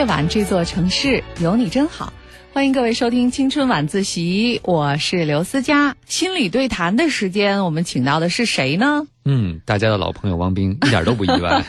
[0.00, 2.14] 夜晚这座城市有你真好，
[2.54, 5.94] 欢迎各位收听青春晚自习，我是刘思佳。
[6.06, 9.06] 心理对谈的时间，我们请到的是谁呢？
[9.26, 11.62] 嗯，大家的老朋友汪冰， 一点都不意外。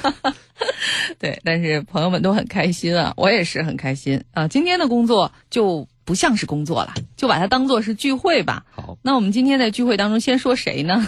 [1.20, 4.48] 对，但是朋友们都很开心啊，我也是很开心啊。
[4.48, 8.63] 今天的工作就不像是工作了，就把它当做是聚会吧。
[8.71, 11.05] 好，那我们今天在聚会当中先说谁呢？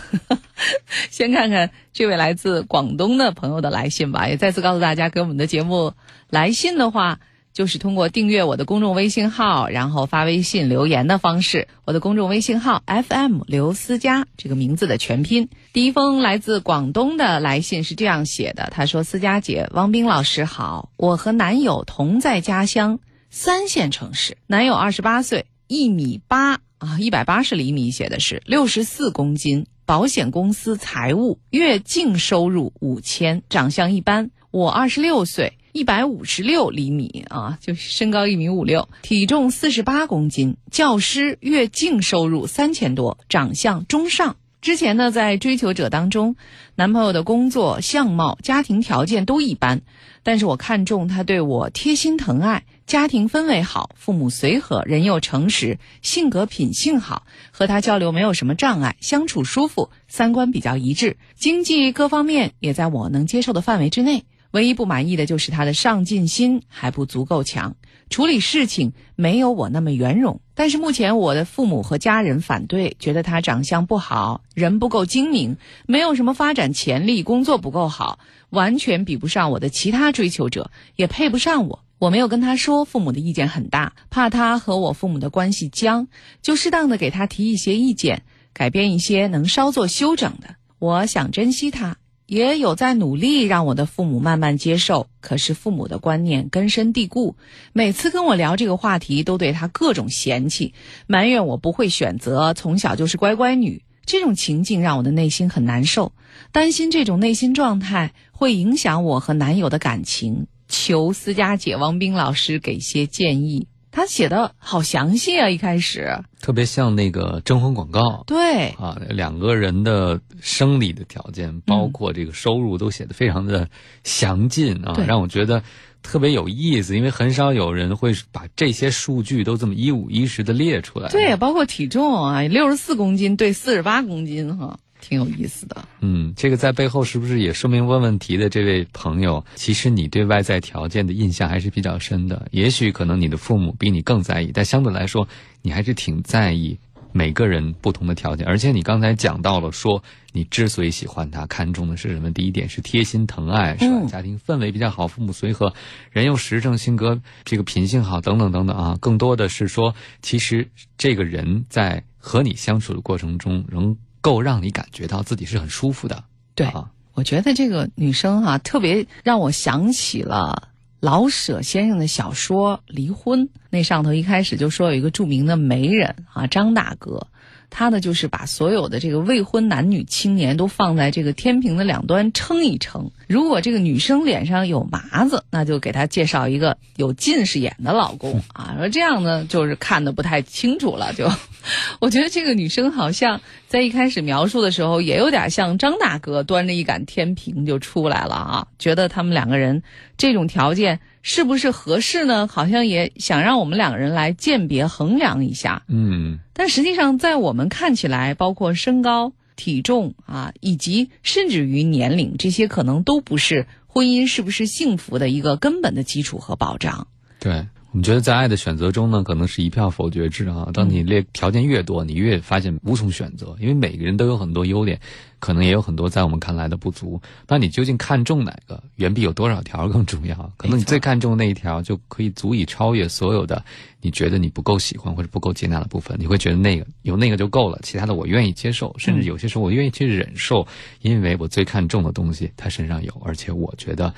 [1.10, 4.28] 先看看这位来自广东的朋友的来信吧。
[4.28, 5.94] 也再次告诉大家，给我们的节目
[6.34, 7.20] 来信的话，
[7.54, 11.68] 就是通过订阅我的公众微信号，然后发微信留言的方式。
[11.86, 15.48] 我的公众微信号 FM 刘思佳这个名字的全拼。
[15.74, 22.98] 第一封来自广东的来信是这样写的：他说，思佳姐，汪冰老师好，我和男友同在家乡
[23.30, 29.68] 三线城市，男友二十八岁，一米八啊，一百八十厘米，写的是六十四公斤。
[29.86, 34.32] 保险公司财务，月净收入五千，长相一般。
[34.50, 40.56] 我二十六岁，一百五十六厘米啊，就身高一米五六，体重四十八公斤。
[40.70, 44.36] 教师，月净收入三千多，长相中上。
[44.62, 46.36] 之前呢，在追求者当中，
[46.76, 49.82] 男朋友的工作、相貌、家庭条件都一般，
[50.22, 52.66] 但是我看中他对我贴心疼爱。
[52.86, 64.26] 家庭氛围好，父母随和，人又诚实，性格品性好，和他交流没有什么障碍，相处舒服，三观比较一致，经济各方面也在我能接受的范围之内。
[64.54, 67.76] 唯一不满意的就是他的上进心还不足够强，
[68.12, 70.42] 处理事情没有我那么圆融。
[70.54, 78.20] 但是目前我的父母和家人反对，觉得他长相不好，人不够精明，没有什么发展潜力，工作不够好，
[78.52, 81.84] 完全比不上我的其他追求者，也配不上我。
[81.98, 86.08] 我没有跟他说，父母的意见很大，怕他和我父母的关系僵，
[86.44, 88.22] 就适当的给他提一些意见，
[88.54, 90.58] 改变一些能稍作修整的。
[90.78, 91.98] 我想珍惜他，
[92.34, 95.06] 也有在努力让我的父母慢慢接受。
[95.22, 97.36] 可是父母的观念根深蒂固，
[97.74, 100.74] 每次跟我聊这个话题，都对他各种嫌弃，
[101.06, 103.84] 埋怨我不会选择，从小就是乖乖女。
[104.06, 106.12] 这种情境让我的内心很难受，
[106.52, 110.48] 担心这种内心状态会影响我和男友的感情。
[110.68, 115.48] 求思佳姐王冰老师给些建议，他写的好详细啊！
[115.48, 123.70] 一开始特别像那个征婚广告，对啊，两个人的生理的条件，包括这个收入，都写的非常的
[124.04, 125.62] 详尽啊，让我觉得
[126.02, 131.10] 特别有意思，因为很少有人会把这些数据都这么一五一十的列出来。
[131.10, 134.80] 对，包括体重啊，六十四公斤对四十八公斤哈。
[135.04, 142.48] 挺有意思的，嗯，这个在背后是不是也说明问问题的这位朋友，其实你对外在条件的印象还是比较深的。
[142.52, 145.28] 也许可能你的父母比你更在意，但相对来说，
[145.62, 146.80] 你还是挺在意
[147.12, 148.48] 每个人不同的条件。
[148.48, 150.02] 而且你刚才讲到了，说
[150.32, 152.32] 你之所以喜欢他，看重的是什么？
[152.32, 154.08] 第一点是贴心疼爱，是吧？
[154.08, 155.74] 家庭氛围比较好，父母随和，
[156.12, 158.98] 人又实诚，性格这个品性好，等等等等啊。
[159.02, 160.66] 更多的是说，其实
[160.98, 163.98] 这个人在和你相处的过程中，仍。
[164.24, 166.24] 够让你感觉到自己是很舒服的。
[166.56, 170.70] 对，啊我觉得这个女生哈，特别让我想起了
[171.00, 177.28] 老舍先生的小说《离婚》，那上头一开始就说有一个著名的媒人啊，张大哥。
[177.76, 183.10] 他呢，就是把所有的这个未婚男女青年都放在这个天平的两端称一称。
[183.28, 188.76] 如果这个女生脸上有麻子，那就给她介绍一个有近视眼的老公啊。
[188.78, 191.12] 说这样呢，就是看的不太清楚了。
[191.14, 191.28] 就，
[192.00, 198.68] 我觉得这个女生好像在一开始描述的时候，也有点像张大哥端着一杆天平就出来了啊。
[198.78, 199.82] 觉得他们两个人
[200.16, 201.00] 这种条件。
[201.24, 202.48] 是不是合适呢？
[202.48, 205.84] 好像也想让我们两个人来鉴别衡量一下。
[205.88, 217.08] 嗯，但实际上，在我们看起来，包括身高、体重啊，以及甚至于年龄，这些可能都不是婚姻是不是幸福的一个根本的基础和保障。
[217.40, 217.66] 对。
[217.94, 220.68] 我们觉得在爱的选择中呢，可能是一票否决制啊。
[220.74, 225.00] 当你列条件越多，你越发现无从选择，因为每个人都有很多优点，
[225.38, 227.22] 可能也有很多在我们看来的不足。
[227.48, 230.36] 那你究竟看中哪个，远比有多少条更重要。
[230.58, 233.64] 可能你最看重那一条，就可以足以超越所有的
[234.02, 236.18] 你觉得你不够喜欢或者不够接纳的部分。
[236.20, 240.66] 你会觉得那个有那个就够了，其他的我愿意接受，甚至有些时候我愿意去忍受，
[241.02, 244.12] 因为我最看重的东西他身上有，而且我觉得。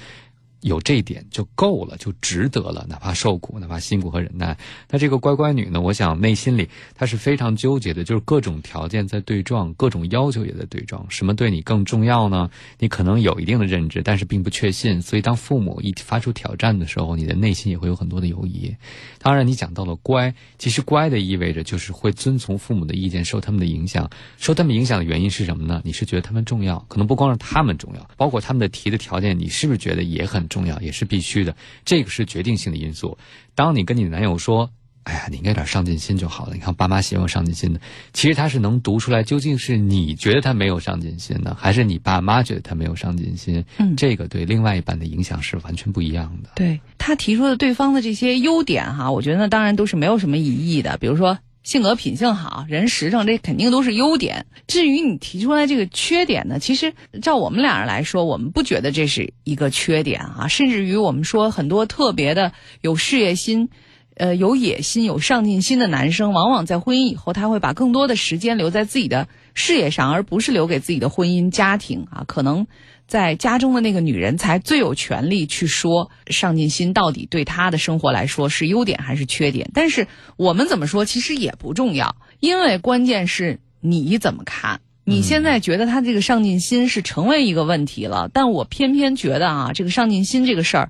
[0.61, 4.57] 有这一点就够了，就值得了，哪怕受苦，哪怕辛苦和忍耐。
[4.89, 5.79] 那这个乖乖女呢？
[5.79, 11.05] 我想内心里她是非常纠结的，就是各种条件在对撞，各种要求也在对撞。
[11.09, 12.49] 什么对你更重要呢？
[12.79, 14.99] 你可能有一定的认知，但是并不确信。
[15.01, 18.75] 所以当父母一发出挑战的时候，你的内心也会有很多的犹疑。
[19.19, 24.09] 当然，你讲到了乖，其实乖的意味着就是会遵从父母的意见，受他们的影响。
[24.37, 25.81] 受他们影响的原因是什么呢？
[25.83, 26.79] 你是觉得他们重要？
[26.87, 30.44] 可能不光是他们重要，包括他们的提的条件，你是不是觉得也很？
[30.45, 33.17] 很重要，也是必须的，这个是决定性的因素。
[33.55, 34.69] 当你跟你男友说。
[35.05, 36.55] 哎呀，你应该点上进心就好了。
[36.55, 37.79] 你看，爸妈希望上进心的，
[38.11, 43.63] 其实他是能读出来，究竟是你觉得他没有上进心呢，还是你爸妈觉得他没有上进心？
[43.77, 46.49] 嗯，这个对另外一半的影响是完全不一样的。
[46.55, 50.97] 对他提出的对方的这些优点哈，我觉得那当然都是没有什么疑义的。
[50.97, 54.45] 比如说性格品性好，人实诚，这肯定都是优点。
[54.67, 60.47] 至于你提出来这个缺点呢，其实照我们俩人来说，我们不觉得这是一个缺点啊。
[60.47, 63.69] 甚至于我们说很多特别的有事业心。
[64.17, 72.23] 呃，有野心、有上进心的男生，往往在婚姻以后，他会把更多的时间留在自己的事业上，而不是留给自己的婚姻家庭啊。
[72.25, 72.65] 可能
[73.07, 79.69] 在家中的那个女人，才最有权利去说上进心到底对她的生活来说是优点还是缺点。
[79.73, 80.07] 但是
[80.37, 84.81] 我们怎么说，其实也不重要，因为关键是你怎么看。
[85.03, 90.89] 你现在觉得他这个上进心是成为一个问题了，但我偏偏觉得啊，这个上进心这个事儿。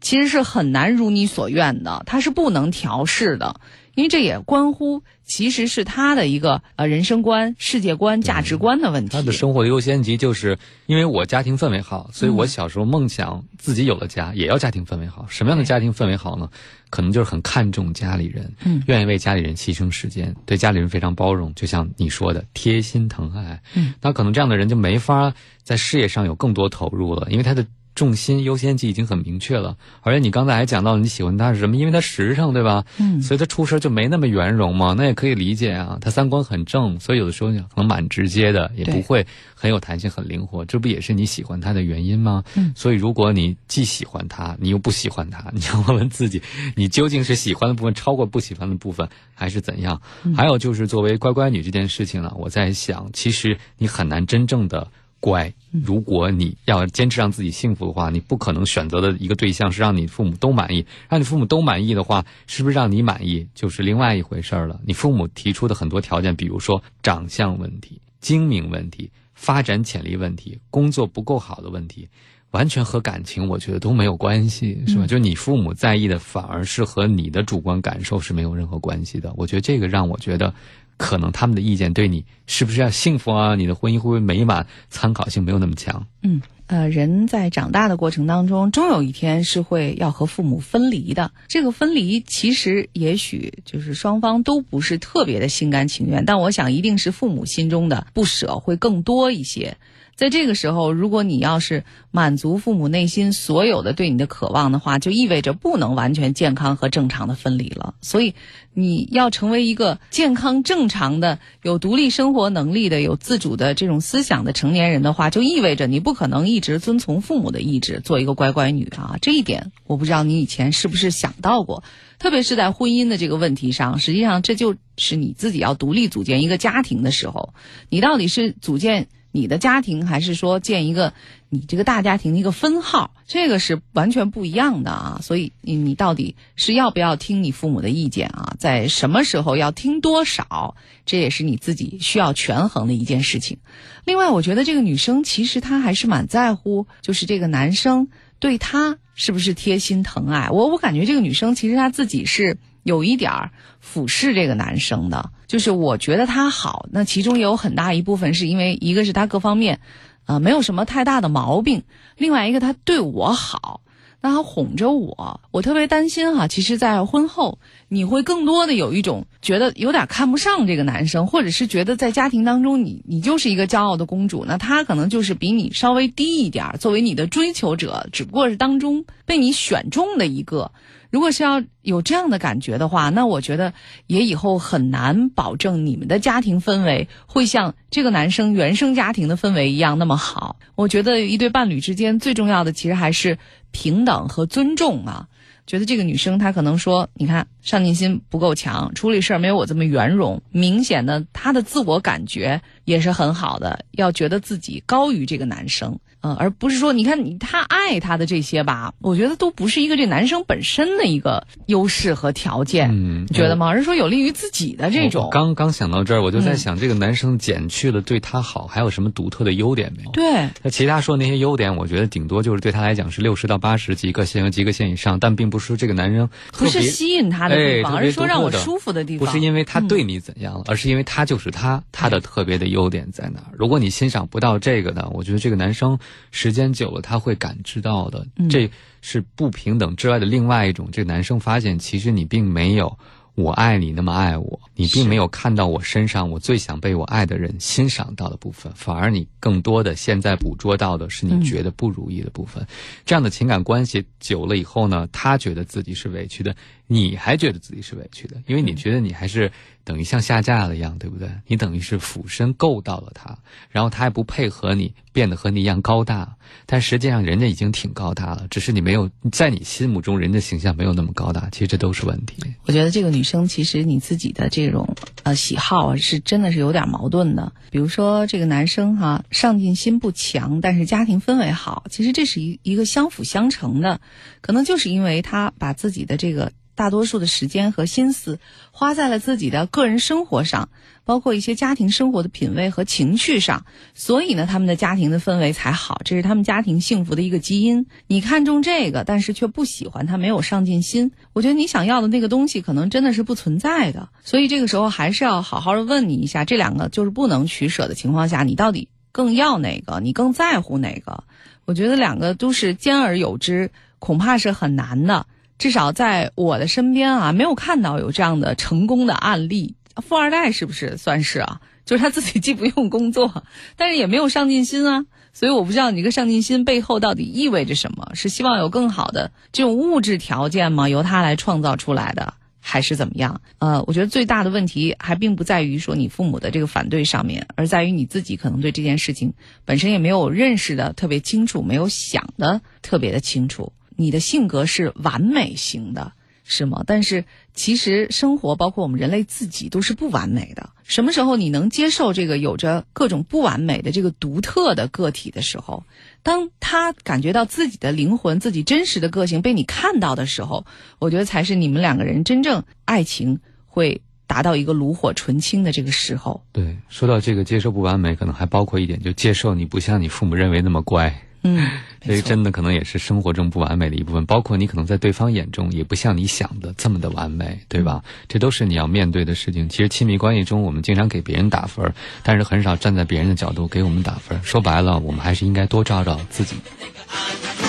[0.00, 3.58] 其实是很难如你所愿的，它是不能调试的，
[3.94, 9.10] 因为这也关乎其实是他的一个呃人生观、世界观、价值观的问题。
[9.16, 15.26] 他的生活的优先级就是因为我家庭氛围好，所以我小时候梦想自己有了家也要家庭氛围好。
[15.28, 16.48] 什么样的家庭氛围好呢？
[16.90, 23.60] 可能就是很看重家里人，嗯，愿意为家里人牺牲时间，对家里人非常包容，就像你说的贴心疼爱。
[23.74, 25.32] 嗯，那可能这样的人就没法
[25.62, 27.66] 在事业上有更多投入了，因为他的。
[27.94, 31.76] 重心优先级已经很明确了，而且你刚才还讲到你喜欢他是什么？
[31.76, 32.84] 因为他实诚，对吧？
[32.98, 35.96] 嗯，所以他出事就没那么圆融嘛，那也可以理解啊。
[36.00, 39.24] 他三观很正，所以有的时候可能蛮直接的，也不会
[39.54, 40.64] 很有弹性、很灵活。
[40.64, 42.42] 这不也是你喜欢他的原因吗？
[42.56, 46.42] 嗯，所以如果你既喜欢他，你又不喜欢他， 你要问问自己，
[46.74, 50.02] 你究竟是喜欢的部分超过不喜欢的部分，还是怎样？
[50.36, 54.88] 还有就是作为乖乖女这件事情呢，我在想，其实你很难真正的。
[55.24, 60.84] 乖，如果你要坚持让自己幸福的话，你不可能选择的一个对象是让你父母都满意。
[61.08, 64.78] 让你父母都满意的话，是不是让你满意就是另外一回事了？
[64.84, 72.06] 你父母提出的很多条件，比如说长相问题、精明问题、发展潜力问题、工作不够好的问题，
[72.50, 75.06] 完全和感情我觉得都没有关系，是吧？
[75.06, 79.32] 就你父母在意的，反而是和你的主观感受是没有任何关系的。
[79.38, 80.52] 我觉得这个让我觉得。
[80.96, 83.54] 可能他们的意见对你是不是要幸福啊？
[83.54, 84.66] 你的婚姻会不会美满？
[84.88, 86.06] 参考性没有那么强。
[86.22, 91.32] 嗯，呃，人在长大的过程当中，终有一天是会要和父母分离的。
[91.48, 99.76] 这个分离其实也许就是双方都不是特别的心甘情愿，但我想一定是父母心中的不舍会更多一些。
[100.16, 107.94] 在这个时候，如果你要是满足父母内心所有的对你的渴望的话，就意味着不能完全健康和正常的分离了。
[108.00, 108.34] 所以，
[108.72, 119.16] 你要成为一个健康正常的、有独立生活能力的、有自主的这种思想的成年人的话，就意味着你不可能一直遵从父母的意志，做一个乖乖女啊。
[119.20, 121.82] 这一点，我不知道你以前是不是想到过，
[122.20, 127.52] 特别是在婚姻的这个问题上，实际上这就是你自己要独立组建一个家庭的时候，
[127.88, 129.08] 你到底是组建。
[129.34, 131.12] 你的家庭还是说建一个
[131.48, 135.18] 你这个大家庭的一个分号，这个是完全不一样的啊。
[135.22, 138.54] 所以你你到底是要不要听你父母的意见啊？
[138.60, 143.58] 在什么时候要听多少，这也是你自己需要权衡的一件事情。
[144.04, 148.06] 另外，我觉得这个女生其实她还是蛮在乎，就是这个男生
[148.38, 150.50] 对她是不是贴心疼爱。
[150.50, 152.56] 我我感觉这个女生其实她自己是。
[152.84, 153.50] 有一点儿
[153.80, 159.80] 俯视这个男生的，就是我觉得他好，那其中也有很大一部分是因为一个是他各方面，
[160.26, 161.82] 呃，没有什么太大的毛病，
[162.16, 163.80] 另外一个他对我好，
[164.20, 166.48] 那他哄着我，我特别担心哈。
[166.48, 167.58] 其实，在婚后
[167.88, 180.72] 你会更多的有一种觉得有点看不上这个男生，或者是觉得在家庭当中你你就是一个骄傲的公主，那他可能就是比你稍微低一点，作为你的追求者，只不过是当中被你选中的一个。
[181.14, 183.72] 如果是要有这样的感觉的话，那我觉得
[184.08, 190.56] 也以后很难保证你们的家庭氛围会像这个男生原生家庭的氛围一样那么好。
[190.74, 193.38] 我觉得一对伴侣之间最重要的其实还是
[193.70, 195.28] 平等和尊重啊。
[195.68, 205.96] 觉得这个女生她可能说，你看上进心不够强，处理事儿没有我这么圆融，明显的她的自我感觉也是很好的，要觉得自己高于这个男生。
[206.24, 213.68] 嗯，而不是说，你看你他爱他的这些吧，我觉得都不是一个这男生本身的一个优势和条件，嗯，觉得吗？
[213.68, 215.28] 而是说有利于自己的这种。
[215.30, 220.10] 刚刚想到这儿，我就在想，这个男生减去了对他好，还有什么独特的优点没有？
[220.12, 229.26] 对，那其他说那些优点，我觉得顶多就是对他来讲是六十到八十及格线和及格线以上，但并不是说这个男人不是吸引他的地方，而是说让我舒服的地方。
[229.26, 233.52] 不是因为他对你怎样了，而是因为他就是他，他的特别的优点在哪儿？
[233.52, 235.98] 如果你欣赏不到这个呢，我觉得这个男生
[236.30, 238.26] 时间久了他会感知到的。
[238.36, 240.88] 嗯这是不平等之外的另外一种。
[240.90, 242.98] 这个男生发现，其实你并没有
[243.34, 252.66] 我爱你那么爱我，你并没有看到我身上我最想被我爱的人欣赏到的部分，反而你更多的现在捕捉到的是你觉得不如意的部分。
[253.04, 256.54] 这样的情感关系久了以后呢，他觉得自己是委屈的，
[256.86, 259.50] 你还觉得自己是委屈的，因为你觉得你还是
[259.84, 261.28] 等于像下架了一样，对不对？
[261.46, 263.38] 你等于是俯身够到了他，
[263.70, 272.42] 然后他还不配合你，变得和你一样高大，但实际上人家已经挺高大了，只是你没有在你心目中人家形象没有那么高大，其实这都是问题。
[272.64, 277.52] 我觉得这个女生其实你自己的这这种呃喜好啊，是真的是有点矛盾的。
[277.70, 284.00] 比如说这个男生哈、上进心不强，但是家庭氛围好，其实这是一一个相辅相成的。
[284.40, 288.38] 可能就是因为他把自己的这个大多数的时间和心思
[288.72, 290.68] 花在了自己的个人生活上，
[291.04, 293.64] 包括一些家庭生活的品味和情趣上，
[293.94, 297.86] 所以呢，他们的家庭的氛围才好，这是他们家庭幸福的一个基因。
[298.06, 304.08] 你看中这个，但是却不喜欢他，没有上进心，我觉得你想要的那个东西可能真的是不存在的。
[304.24, 310.00] 所以这个时候还是要好好的问你一下，这两个就是不能取舍的情况下，你到底更要哪个？
[310.00, 311.24] 你更在乎哪个？
[311.66, 315.26] 我觉得两个都是兼而有之，恐怕是很难的。
[315.58, 319.74] 至少在我的身边啊，没有看到有这样的成功的案例。
[320.02, 321.60] 富二代是不是算是啊？
[321.84, 323.44] 就是他自己既不用工作，
[323.76, 325.04] 但是也没有上进心啊。
[325.32, 328.12] 所以我不知道你这个上进心背后到底意味着什么？
[328.14, 330.88] 是希望有更好的这种物质条件吗？
[330.88, 333.40] 由他来创造出来的，还是怎么样？
[333.58, 339.34] 呃，我觉得最大的问题还并不在于说你父母的这个反对上面，而在于你自己可能对这件事情
[339.64, 343.72] 本身也没有认识的特别清楚，没有想的特别的清楚。
[343.96, 346.12] 你的性格是完美型的，
[346.44, 346.82] 是吗？
[346.86, 347.24] 但是
[347.54, 350.70] 其实生活包括我们人类自己都是不完美的。
[350.82, 355.84] 什么时候你能接受这个有着各种不完美的这个独特的个体的时候，
[356.22, 360.66] 当他感觉到自己的灵魂、自己真实的个性被你看到的时候，
[360.98, 366.42] 我觉得才是你们两个人真正爱情会达到一个炉火纯青的这个时候。
[366.52, 371.22] 对，说到这个接受不完美，可能还包括一点，就接受你不像你父母认为那么乖。
[371.46, 371.70] 嗯，
[372.04, 378.02] 所以真的可能也是生活中不完美的一部分，包括你可能在对方眼中也不像你想的这么的完美，对吧？
[378.26, 379.68] 这都是你要面对的事情。
[379.68, 384.40] 其实亲密关系中，我们经常给别人打分，但是很少站在别人的角度给我们打分。
[384.42, 386.56] 说白了，我们还是应该多照照自己。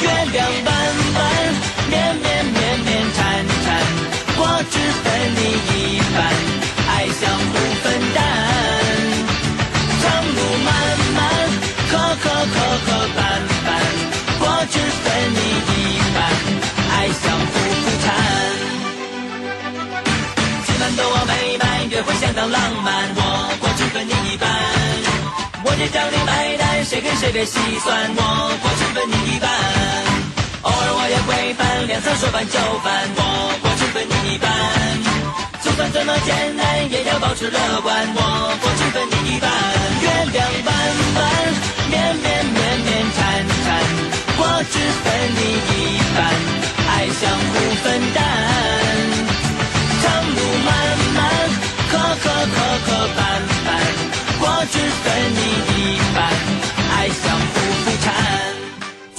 [0.02, 0.76] 月亮弯
[1.14, 1.54] 弯，
[1.90, 3.84] 绵绵绵绵缠缠，
[4.38, 5.06] 我只分
[5.36, 6.18] 你一半，
[6.88, 7.24] 爱相
[22.48, 23.22] 浪漫，我
[23.60, 24.50] 果汁分你一半。
[25.64, 28.22] 我这找你买单，谁跟谁别细算，我
[28.62, 29.50] 果汁分你一半。
[30.62, 33.22] 偶尔我也会犯，两三说翻就翻，我
[33.62, 34.50] 果汁分你一半。
[35.64, 38.22] 就算这么艰难，也要保持乐观，我
[38.62, 39.50] 果汁分你一半。
[40.02, 40.70] 月亮弯
[41.18, 41.24] 弯，
[41.90, 43.82] 绵绵绵绵缠缠，
[44.38, 45.42] 我只分你
[45.74, 46.22] 一半，
[46.94, 48.85] 爱相互分担。
[52.48, 53.05] Coco.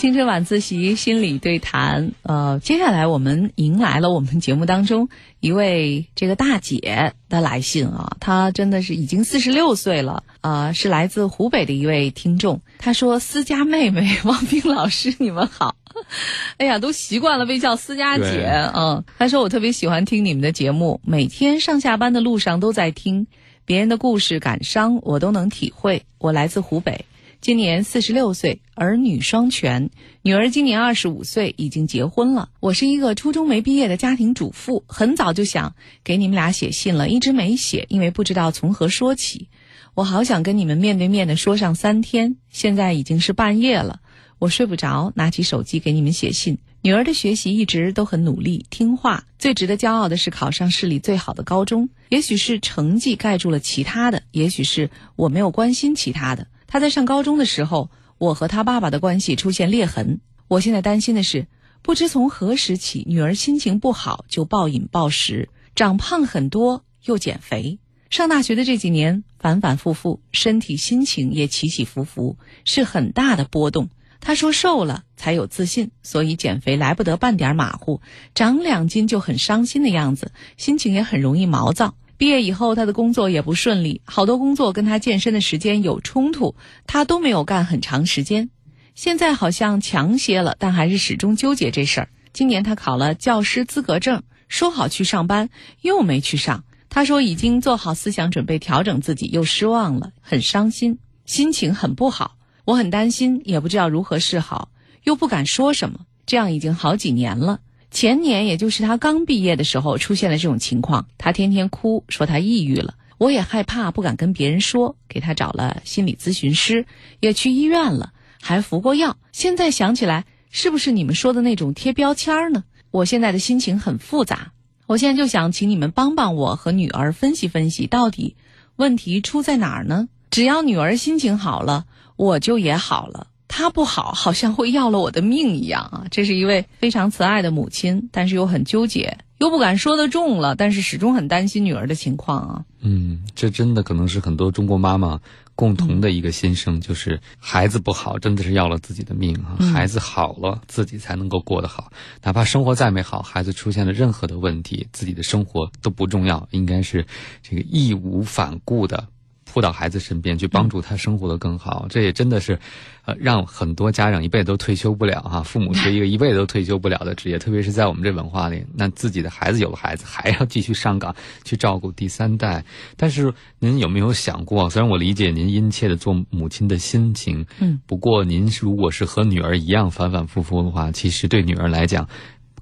[0.07, 5.09] 青春晚自习心理对谈，呃，接下来我们迎来了我们节目当中
[5.41, 12.61] 一位这个大姐的来信啊，她真的是已经四十六岁了，呃，是来自湖北的一位听众。
[12.79, 15.75] 她说：“思佳妹妹王冰老师，你们好。
[16.59, 18.45] ”哎呀，都习惯了被叫思佳姐，对
[18.77, 19.03] 嗯。
[19.19, 23.27] 她说：“我特别喜欢听你们的节目，每天上下班的路上都在听，
[23.65, 26.05] 别人的故事感伤我都能体会。
[26.19, 27.07] 我来自湖北。”
[27.47, 29.91] 今年四十六岁，儿女双全，
[30.23, 32.49] 女儿今年二十五岁，已经结婚了。
[32.59, 39.47] 我是一个初中没毕业的家庭主妇，很早就想给你们俩写信了，一直没写，因为不知道从何说起。
[39.95, 44.01] 我好想跟你们面对面的说上三天，现在已经是半夜了，
[44.41, 46.59] 我睡不着，拿起手机给你们写信。
[46.83, 51.91] 女儿的学习一直都很努力听话，最值得骄傲的是考上市里最好的高中。
[52.09, 56.49] 也许是成绩盖住了其他的，也许是我没有关心其他的。
[56.67, 60.21] 他在上高中的时候，我和他爸爸的关系出现裂痕。
[60.49, 61.47] 我现在担心的是，
[61.83, 67.79] 不知从何时起，女儿心情不好就暴饮暴食，长胖很多，又减肥。
[68.09, 73.89] 上大学的这几年反反复复，身体心情也起起伏伏，是很大的波动。
[74.21, 78.01] 他说瘦了才有自信，所以减肥来不得半点马虎，
[78.35, 81.95] 长两斤就很伤心的样子，心情也很容易毛躁。
[82.19, 86.55] 毕业以后，他的工作也不顺利，好多工作跟他健身的时间有冲突，
[86.87, 88.49] 他都没有干很长时间。
[88.95, 92.09] 现在好像强些了，但还是始终纠结这事儿。
[92.33, 95.51] 今年他考了教师资格证，说好去上班，
[95.83, 96.65] 又没去上。
[96.89, 102.37] 他说已经做好思想准备调整自己，又失望了，很伤心，心情很不好。
[102.65, 104.71] 我很担心，也不知道如何是好，
[105.05, 106.01] 又不敢说什么。
[106.25, 107.61] 这样已经好几年了。
[107.91, 111.07] 前年，也就是他刚毕业的时候，出现了这种情况。
[111.19, 112.95] 他天天哭，说他抑郁了。
[113.19, 116.85] 我也害怕，不敢跟别人说，给他找了心理咨询师，
[117.21, 118.13] 也去医院了，
[118.43, 119.17] 还服过药。
[119.33, 122.65] 现在想起来，是不是你们说的那种贴标签呢？
[122.91, 124.53] 我现在的心情很复杂。
[124.87, 128.37] 我现在就想请你们帮帮我和女儿分析分析，到底
[128.77, 130.09] 问题出在哪儿呢？
[130.31, 133.29] 只要女儿心情好了，我就也好了。
[133.49, 136.05] 她不好，好像会要了我的命一样啊！
[136.11, 142.65] 这是一位非常慈爱的母亲，但是又很纠结，又不敢说得重了，但是始终很担心女儿的情况啊。
[142.81, 145.21] 嗯，这真的可能是很多中国妈妈
[145.55, 149.57] 共同的一个心声，就是孩子不好，真的是要了自己的命啊！
[149.73, 151.91] 孩子好了，自己才能够过得好，
[152.23, 157.07] 哪怕生活再美好，孩子出现了任何的问题，自己的生活都不重要，应该是
[157.43, 159.09] 这个义无反顾的。
[159.57, 162.59] 扑到孩子身边去帮助他生活的更好，这也真的是，
[163.07, 165.43] 呃，让很多家长一辈子都退休不了哈。
[165.43, 172.63] 父母是一个 一辈子都退休不了的职业，特别是在我们这文化里，那自己的孩子有了孩子，还要继续上岗去照顾第三代。
[172.99, 174.69] 但是您有没有想过？
[174.69, 182.07] 虽然我理解您殷切的做母亲的心情，嗯，不过您如果是和女儿一样反反复复的话，其实对女儿来讲。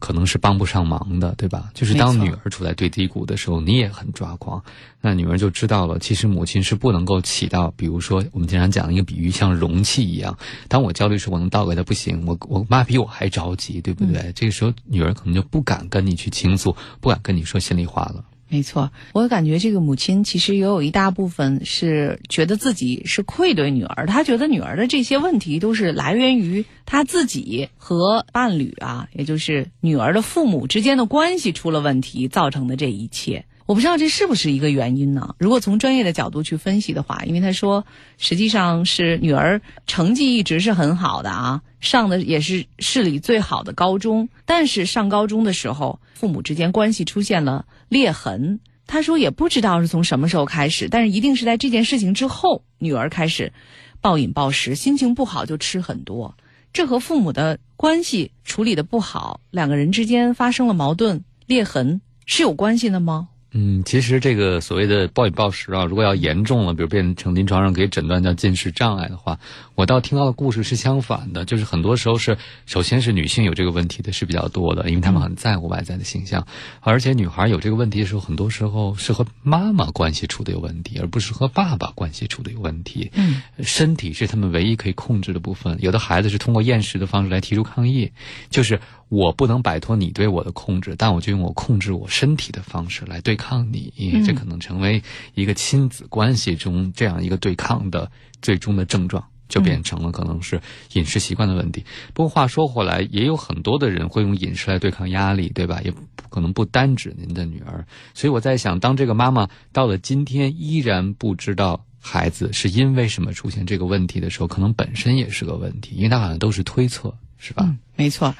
[0.04, 1.70] 可能是帮不上忙的，对吧？
[1.72, 4.62] 就是当女儿处在最低谷的时候，你也很抓狂，
[5.00, 10.36] 那女儿就知道了，其实母亲是不能够起到，比如说我们经常讲一个比喻，像容器一样，
[10.68, 14.30] 当我焦虑时，我能倒给她，不行，我我妈比我还着急，对不对？
[14.34, 18.22] 这个时候，女儿可能就不敢跟你去倾诉，不敢跟你说心里话了。
[18.54, 33.44] 没错，我感觉这个母亲其实也有一大部分是觉得自己是愧对女儿，她觉得女儿的这些问题都是来源于她自己和伴侣啊，也就是女儿的父母之间的关系出了问题造成的这一切。
[33.66, 35.34] 我不知道这是不是一个原因呢？
[35.38, 37.86] 如果从专业的角度去分析的话，因为他说
[38.18, 48.60] 实际上是女儿成绩一直是很好的啊，上的也是市里最好的高中，但是上高中的时候，父母之间关系出现了裂痕。
[48.86, 53.54] 他说也不知道是从什么时候开始，但是一定是在这件事情之后，女儿开始
[54.02, 56.36] 暴饮暴食，心情不好就吃很多，
[56.74, 63.28] 这和父母的关系处理的不好，两个人之间发生了矛盾裂痕是有关系的吗？
[63.56, 69.38] 嗯，其实这个所谓的暴饮暴食啊，如果要严重了，比如变成临床上可以诊断叫进食障碍的话，
[69.76, 72.36] 我倒听到的故事是相反的，就是很多时候是，
[72.66, 76.48] 首先是女性有这个问题的是比较多的，因为她们很在乎外在的形象，
[76.80, 83.12] 而且女孩有这个问题的时候，很多时候是和妈妈关系处的有问题，而不是和爸爸关系处的有问题。
[83.14, 88.10] 嗯，身体是他们唯一可以控制的部分，有的孩子是通过厌食的方式来提出抗议，
[88.50, 88.80] 就是
[89.14, 93.44] 我不能摆脱你对我的控制，但我就用我控制我身体的方式来对抗。
[93.44, 93.92] 抗你，
[94.24, 95.02] 这可能成为
[95.34, 100.58] 一个亲子关系中这样一个对抗的最终的症状，就变成了可能是
[100.94, 101.84] 饮食习惯的问题。
[102.14, 105.78] 不过话说回来，也有很多的人会用饮食来对抗压力，对吧？
[105.84, 105.92] 也
[106.30, 107.86] 可能不单指您的女儿。
[108.14, 117.62] 所以我在想，当这个妈妈到了今天依然不知道孩子是因为什么出现这个问题的时候，可能本身也是个问题，因为他好像都是推测，是吧？
[117.66, 118.34] 嗯，没错。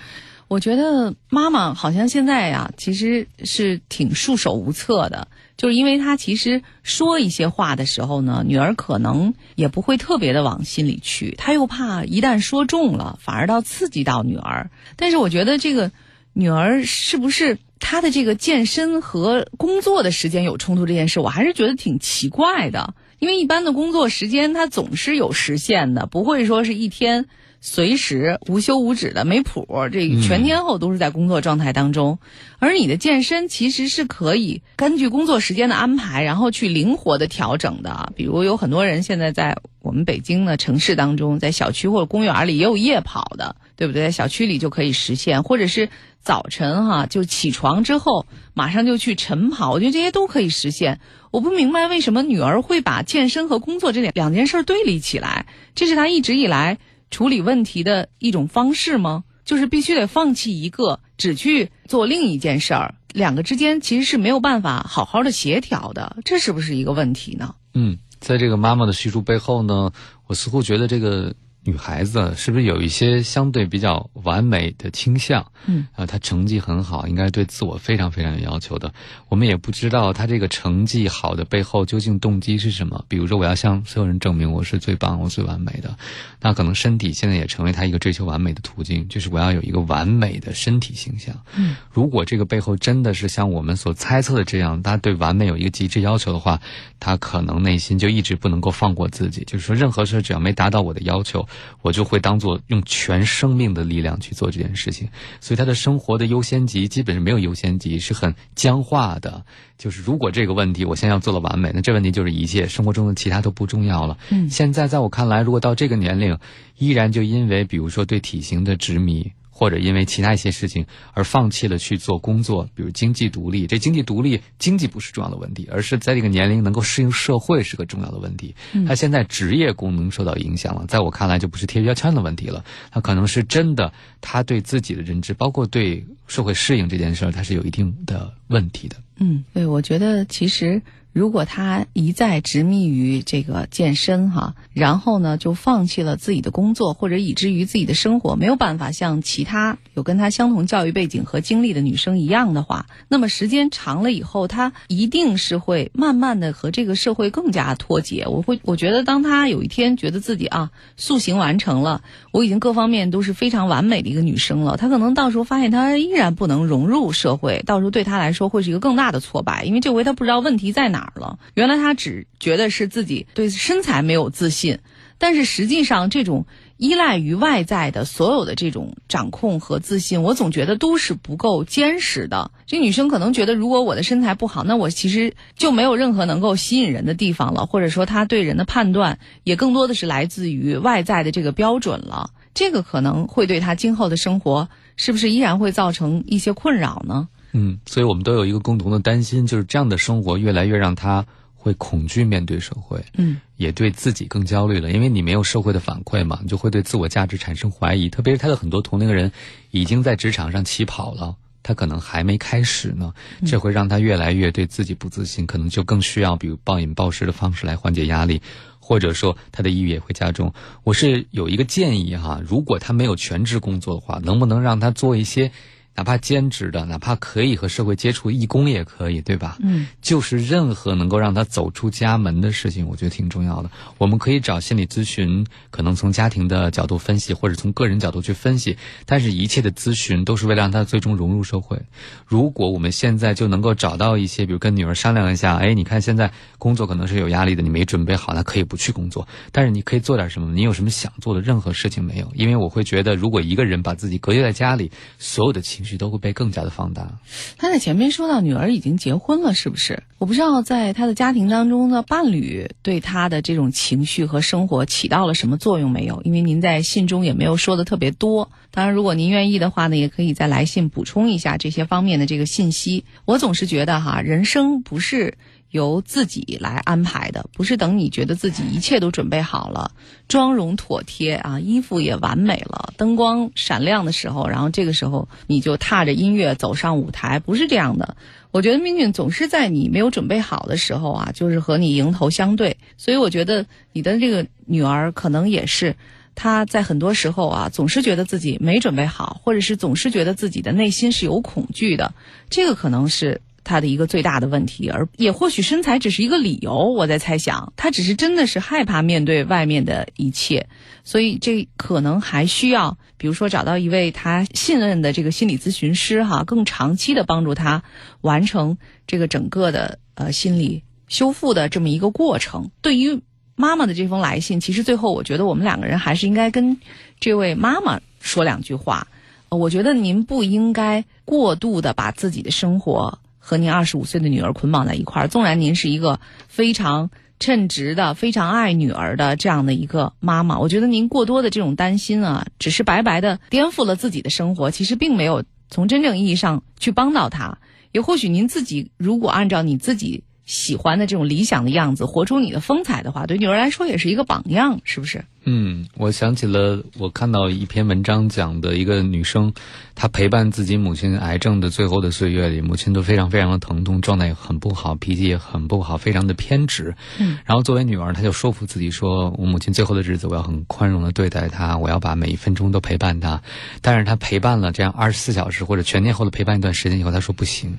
[0.47, 14.71] 我觉得妈妈好像现在呀，其实是挺束手无策的，就是因为她其实说一些话的时候呢，女儿可能也不会特别的往心里去，她又怕一旦说重了，反而到刺激到女儿。
[14.97, 15.91] 但是我觉得这个
[16.35, 27.27] 女儿是不是她的这个健身和工作的时间有冲突这件事，我还是觉得挺奇怪的，因为一般的工作时间它总是有时限的，不会说是一天。
[27.67, 32.19] 随时无休无止的没谱，这全天候都是在工作状态当中。
[32.59, 38.13] 而你的健身其实是可以根据工作时间的安排，然后去灵活的调整的。
[38.15, 44.03] 比如有很多人现在在我们北京的城市当中，在小区或者公园里也有夜跑的，对不对？
[44.03, 45.89] 在小区里就可以实现，或者是
[46.21, 51.01] 早晨哈就起床之后马上就去晨跑，我觉得这些都可以实现。
[51.31, 56.77] 我不明白为什么女儿会把健身和工作这两两件事对立起来，这是她一直以来。
[57.15, 59.23] 处理问题的一种方式吗？
[59.45, 67.55] 就是必须得放弃一个，只去做另一件事儿，两个之间其实是没有办法好好的协调的，这是不是一个问题呢？
[67.73, 69.93] 嗯，在这个妈妈的叙述背后呢，
[70.27, 75.51] 我似乎觉得这个女孩子是不是有一些相对比较完美的倾向？
[75.67, 78.93] 嗯，啊，她成绩很好，应该对自我非常非常有要求的。
[79.31, 83.03] 我们也不知道她这个成绩好的背后究竟动机是什么。
[83.09, 85.97] 比如说，我要向所有人证明我是最棒、我最完美的，
[86.41, 91.35] 那可能身体现在也成为她一个追求完美的途径，就是我要有一个完美的身体形象。
[91.57, 96.61] 嗯，如果这个背后真的是像我们所猜测的这样，她对完美有一个极致要求的话，
[97.01, 101.49] 她可能内心就一直不能够放过自己，就是说任何事只要没达到我的要求。
[101.83, 105.09] 我就会当做用全生命的力量去做这件事情，
[105.41, 109.45] 所以他的生活的优先级基本是没有优先级，是很僵化的。
[109.77, 114.17] 就是如果这个问题我现在要做的完美，那这问题就是一切生活中的其他都不重要了。
[114.31, 116.39] 嗯现在在我看来，如果到这个年龄，
[116.79, 119.33] 依然就因为比如说对体型的执迷。
[119.55, 123.69] 或者因为其他一些事情而放弃了去做工作，比如经济独立。
[123.69, 128.57] 这经济独立，经济不是重要的问题，而是在这个年龄能够适应社会是个重要的问题。
[128.87, 138.97] 他现在职业功能受到影响了，在我看来就不是贴标签的问题了，他可能是真的他对自己的认知，包括对社会适应这件事儿，他是有一定的问题的。
[139.19, 140.83] 嗯，对，我觉得其实
[141.15, 158.27] 如果他一再执迷于这个健身哈，然后呢就放弃了自己的工作，或者以至于自己的生活没有办法像其他有跟他相同教育背景和经历的女生一样的话，那么时间长了以后，他一定是会慢慢的和这个社会更加脱节。
[158.27, 171.39] 我会，我觉得当他有一天觉得自己啊塑形完成了，我已经各方面都是非常完美的一个女生了，他可能到时候发现他依然不能融入社会，到时候对他来说会是一个更大的挫败，因为这回他不知道问题在哪儿了。
[171.55, 174.79] 原来他只觉得是自己对身材没有自信，
[175.19, 182.51] 但是实际上这种依赖于外在的所有的这种掌控和自信，我总觉得都是不够坚实的。
[182.67, 192.31] 这女生可能觉得，如果我的身材不好，那我其实就没有任何能够吸引人的地方了，或者说她对人的判断也更多的是来自于外在的这个标准了。
[192.55, 197.29] 这个可能会对她今后的生活是不是依然会造成一些困扰呢？
[197.55, 208.11] 嗯，所以我们都有一个共同的担心，就是这样的生活越来越让他会恐惧面对社会，嗯，也对自己更焦虑了，因为你没有社会的反馈嘛，你就会对自我价值产生怀疑。
[208.11, 209.33] 特别是他的很多同龄人
[209.71, 213.15] 已经在职场上起跑了，他可能还没开始呢，
[213.47, 218.43] 这会让他越来越对自己不自信，可能就更需要比如暴饮暴食的方式来缓解压力。
[218.87, 220.53] 或者说他的抑郁也会加重。
[220.83, 225.51] 我是有一个建议哈，如果他没有全职工作的话，能不能让他做一些，
[225.97, 229.59] 哪怕兼职的，哪怕可以和社会接触，义工也可以，对吧？
[229.63, 233.71] 嗯，就是任何能够让他走出家门的事情，我觉得挺重要的。
[233.99, 238.77] 我们可以找心理咨询，可能从家庭的角度分析，或者从个人角度去分析。
[239.07, 241.81] 但是，一切的咨询都是为了让他最终融入社会。
[242.27, 249.27] 如果我们现在就能够找到一些，比如跟女儿商量一下，哎，你看现在工作可能是有压力的，你没准备好，那可以不去工作。
[249.53, 250.53] 但是你可以做点什么？
[250.53, 252.29] 你有什么想做的任何事情没有？
[252.35, 257.19] 因为我会觉得，如果一个人把自己隔绝在家里，所有的情绪都会被更加的放大。
[257.59, 260.03] 他在前面说到女儿已经结婚了，是不是？
[260.19, 266.23] 我不知道在他的家庭当中的伴侣对他的这种情绪和生活起到了什么作用没有？
[266.23, 268.51] 因为您在信中也没有说的特别多。
[268.71, 273.05] 当然，如果您愿意的话呢，也可以再来信补充一下这些方面的这个信息。
[273.25, 275.37] 我总是觉得哈，人生不是
[275.75, 279.91] 由自己来安排的，不是等你觉得自己一切都准备好了，
[280.29, 288.17] 妆容妥帖啊，衣服也完美了，灯光闪亮的时候，然后这个时候你就踏着音乐走上舞台，不是这样的。
[288.53, 292.77] 我觉得命运总是在你没有准备好的时候啊，就是和你迎头相对。
[292.97, 295.97] 所以我觉得你的这个女儿可能也是，
[296.37, 302.15] 她在很多时候啊，总是觉得自己没准备好，或者是总是觉得自己的内心是有恐惧的。
[302.49, 306.93] 这个可能是他的一个最大的问题，而也或许身材只是一个理由。
[306.93, 310.69] 我在猜想，他只是真的是害怕面对外面的一切，
[311.03, 317.83] 所以这可能还需要，比如说找到一位他信任的这个心理咨询师哈，更长期的帮助他
[318.21, 322.71] 完成这个整个的呃心理修复的这么一个过程。
[322.83, 323.21] 对于
[323.57, 326.77] 妈妈的这封来信，其实最后我觉得我们两个人还是应该跟
[327.19, 329.09] 这位妈妈说两句话。
[329.49, 335.29] 呃我觉得您不应该过度的把自己的生活和您二十五岁的女儿捆绑在一块儿。
[335.29, 347.59] 纵然您是一个非常称职的、非常爱女儿的这样的一个妈妈，我觉得您过多的这种担心啊，只是白白的颠覆了自己的生活，其实并没有从真正意义上去帮到她。
[347.93, 355.27] 也或许您自己如果按照你自己喜欢的这种理想的样子，活出你的风采的话，对女儿来说也是一个榜样，是不是？
[355.45, 359.53] 嗯，我想起了我看到一篇文章讲的一个女生，
[359.95, 366.95] 她陪伴自己母亲癌症的最后的岁月里，母亲都非常非常的疼痛，状态也很不好，脾气也很不好，非常的偏执。
[367.19, 373.43] 嗯，然后作为女儿，她就说服自己说，我母亲最后的日子，我要很宽容的对待她，我要把每一分钟都陪伴她。
[373.83, 377.79] 但是她陪伴了这样二十四小时或者全天候的陪伴一段时间以后，她说不行，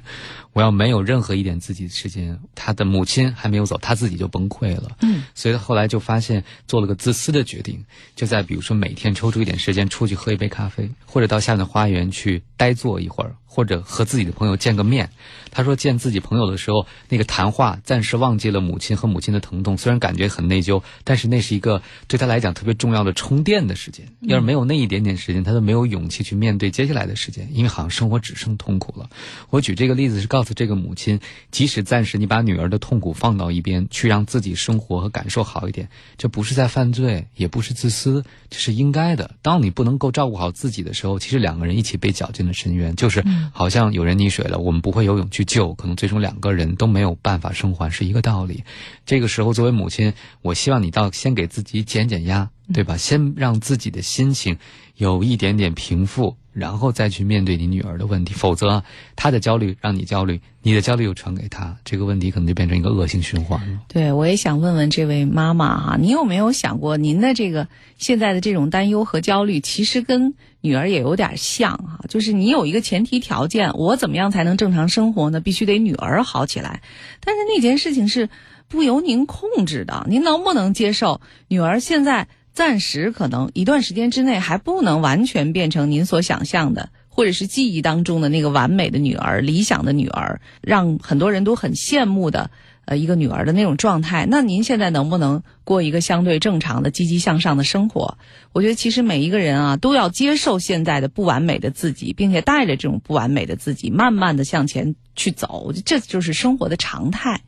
[0.53, 2.39] 我要没有任何一点自己的时间。
[2.53, 4.91] 她的母亲还没有走，她自己就崩溃了。
[5.01, 15.09] 嗯，所以她后来就发现做了个自私的决决定，就在比如说每天抽出一点时间出去喝一杯咖啡，或者到下面的花园去呆坐一会儿，或者和自己的朋友见个面。
[15.49, 24.05] 他说见自己朋友的时候，那个谈话暂时忘记了母亲和母亲的疼痛，虽然感觉很内疚，但是那是一个对他来讲特别重要的充电的时间。
[24.19, 29.09] 要是没有那一点点时间，他都没有勇气去面对接下来的时间，因为好像生活只剩痛苦了。
[29.49, 35.87] 我举这个例子是告诉这个母亲，即使暂时你把女儿的痛苦放到一边，去让自己生活和感受好一点，
[36.17, 39.31] 这不是在犯罪，也不是自私，这是应该的。
[39.41, 48.63] 当你不能够照顾好自己的时候，其实两个人一起被搅进了深渊，就是好像有人溺水了，我们不会游泳去救，可能最终两个人都没有办法生还，是一个道理。
[49.05, 52.97] 这个时候，作为母亲，我希望你到先给自己减减压，对吧？
[52.97, 54.57] 先让自己的心情
[54.95, 58.33] 有一点点平复，然后再去面对你女儿的问题。
[58.33, 58.83] 否则，
[59.15, 63.79] 她的焦虑让你焦虑，你的焦虑又传给她，这个问题可能就变成一个恶性循环了。
[63.87, 75.39] 对，我也想问问这位妈妈哈，你有没有想过，您的这个现在的这种担忧和焦虑，其实跟女儿也有点像哈，就是你有一个前提条件，我怎么样才能正常生活呢？
[75.39, 76.81] 必须得女儿好起来，
[77.19, 78.29] 但是那件事情是
[78.67, 86.89] 不由您控制的，您能不能接受女儿现在暂时可能一段时间之内还不能完全变成您所想象的？
[87.09, 92.49] 或者是记忆当中的那个完美的女儿、理想的女儿，让很多人都很羡慕的，
[92.85, 94.25] 呃，一个女儿的那种状态。
[94.29, 98.17] 那您现在能不能过一个相对正常的、积极向上的生活？
[98.53, 107.41] 我觉得其实每一个人啊，都要接受现在的不完美的自己，并且带着这种不完美的自己，慢慢的向前去走，这就是生活的常态。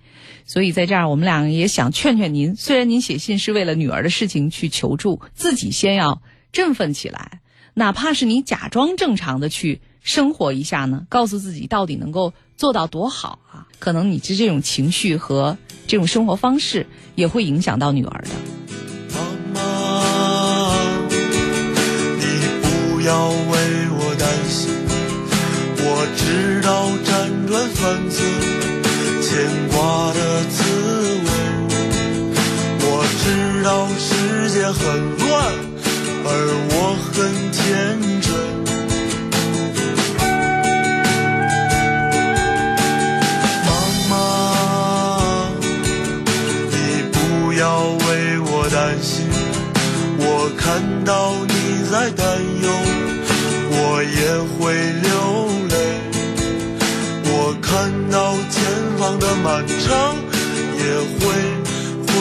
[0.47, 6.21] 所以在这儿，我们俩也想劝劝您，虽然您写信是为了女儿的事情去求助，自己先要
[6.53, 7.41] 振奋起来。
[7.73, 13.67] 哪怕是你假装正常的去生活一下呢，告诉自己到底能够做到多好啊？
[13.77, 18.29] 可能你这这种情绪和这种生活方式也会影响到女儿的。
[19.53, 20.73] 妈妈，
[22.15, 22.23] 你
[22.63, 24.71] 不要为我担心，
[25.77, 28.23] 我知道辗转反侧
[33.67, 34.79] 道世界很
[35.19, 35.27] 乱，
[36.23, 36.27] 而
[36.71, 37.11] 我很
[37.51, 37.59] 天
[38.21, 38.31] 真。
[43.65, 43.69] 妈
[44.09, 44.11] 妈，
[46.71, 46.75] 你
[47.11, 47.15] 不
[47.59, 47.65] 要
[48.07, 49.27] 为我担心，
[50.17, 50.63] 我看
[51.03, 51.13] 到
[51.49, 51.53] 你
[51.91, 52.25] 在担
[52.63, 52.65] 忧，
[53.69, 54.17] 我也
[54.55, 54.63] 会
[55.03, 55.11] 流
[55.67, 55.75] 泪。
[57.25, 58.15] 我看到
[58.49, 58.55] 前
[58.97, 60.15] 方的漫长，
[60.79, 60.83] 也
[61.19, 61.19] 会
[62.07, 62.15] 回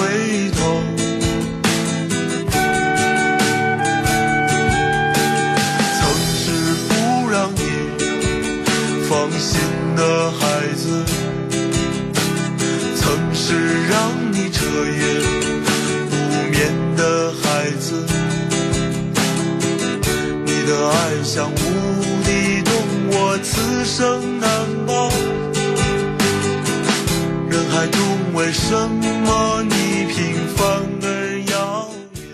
[14.85, 15.21] 夜
[16.11, 16.15] 不
[16.51, 16.57] 眠
[16.97, 18.05] 的孩子，
[20.45, 21.55] 你的爱像无
[22.25, 22.73] 底洞，
[23.11, 24.49] 我此生难
[24.87, 25.09] 保。
[27.49, 28.01] 人海中
[28.35, 28.75] 为什
[29.25, 30.67] 么你平凡
[31.03, 32.25] 而遥远？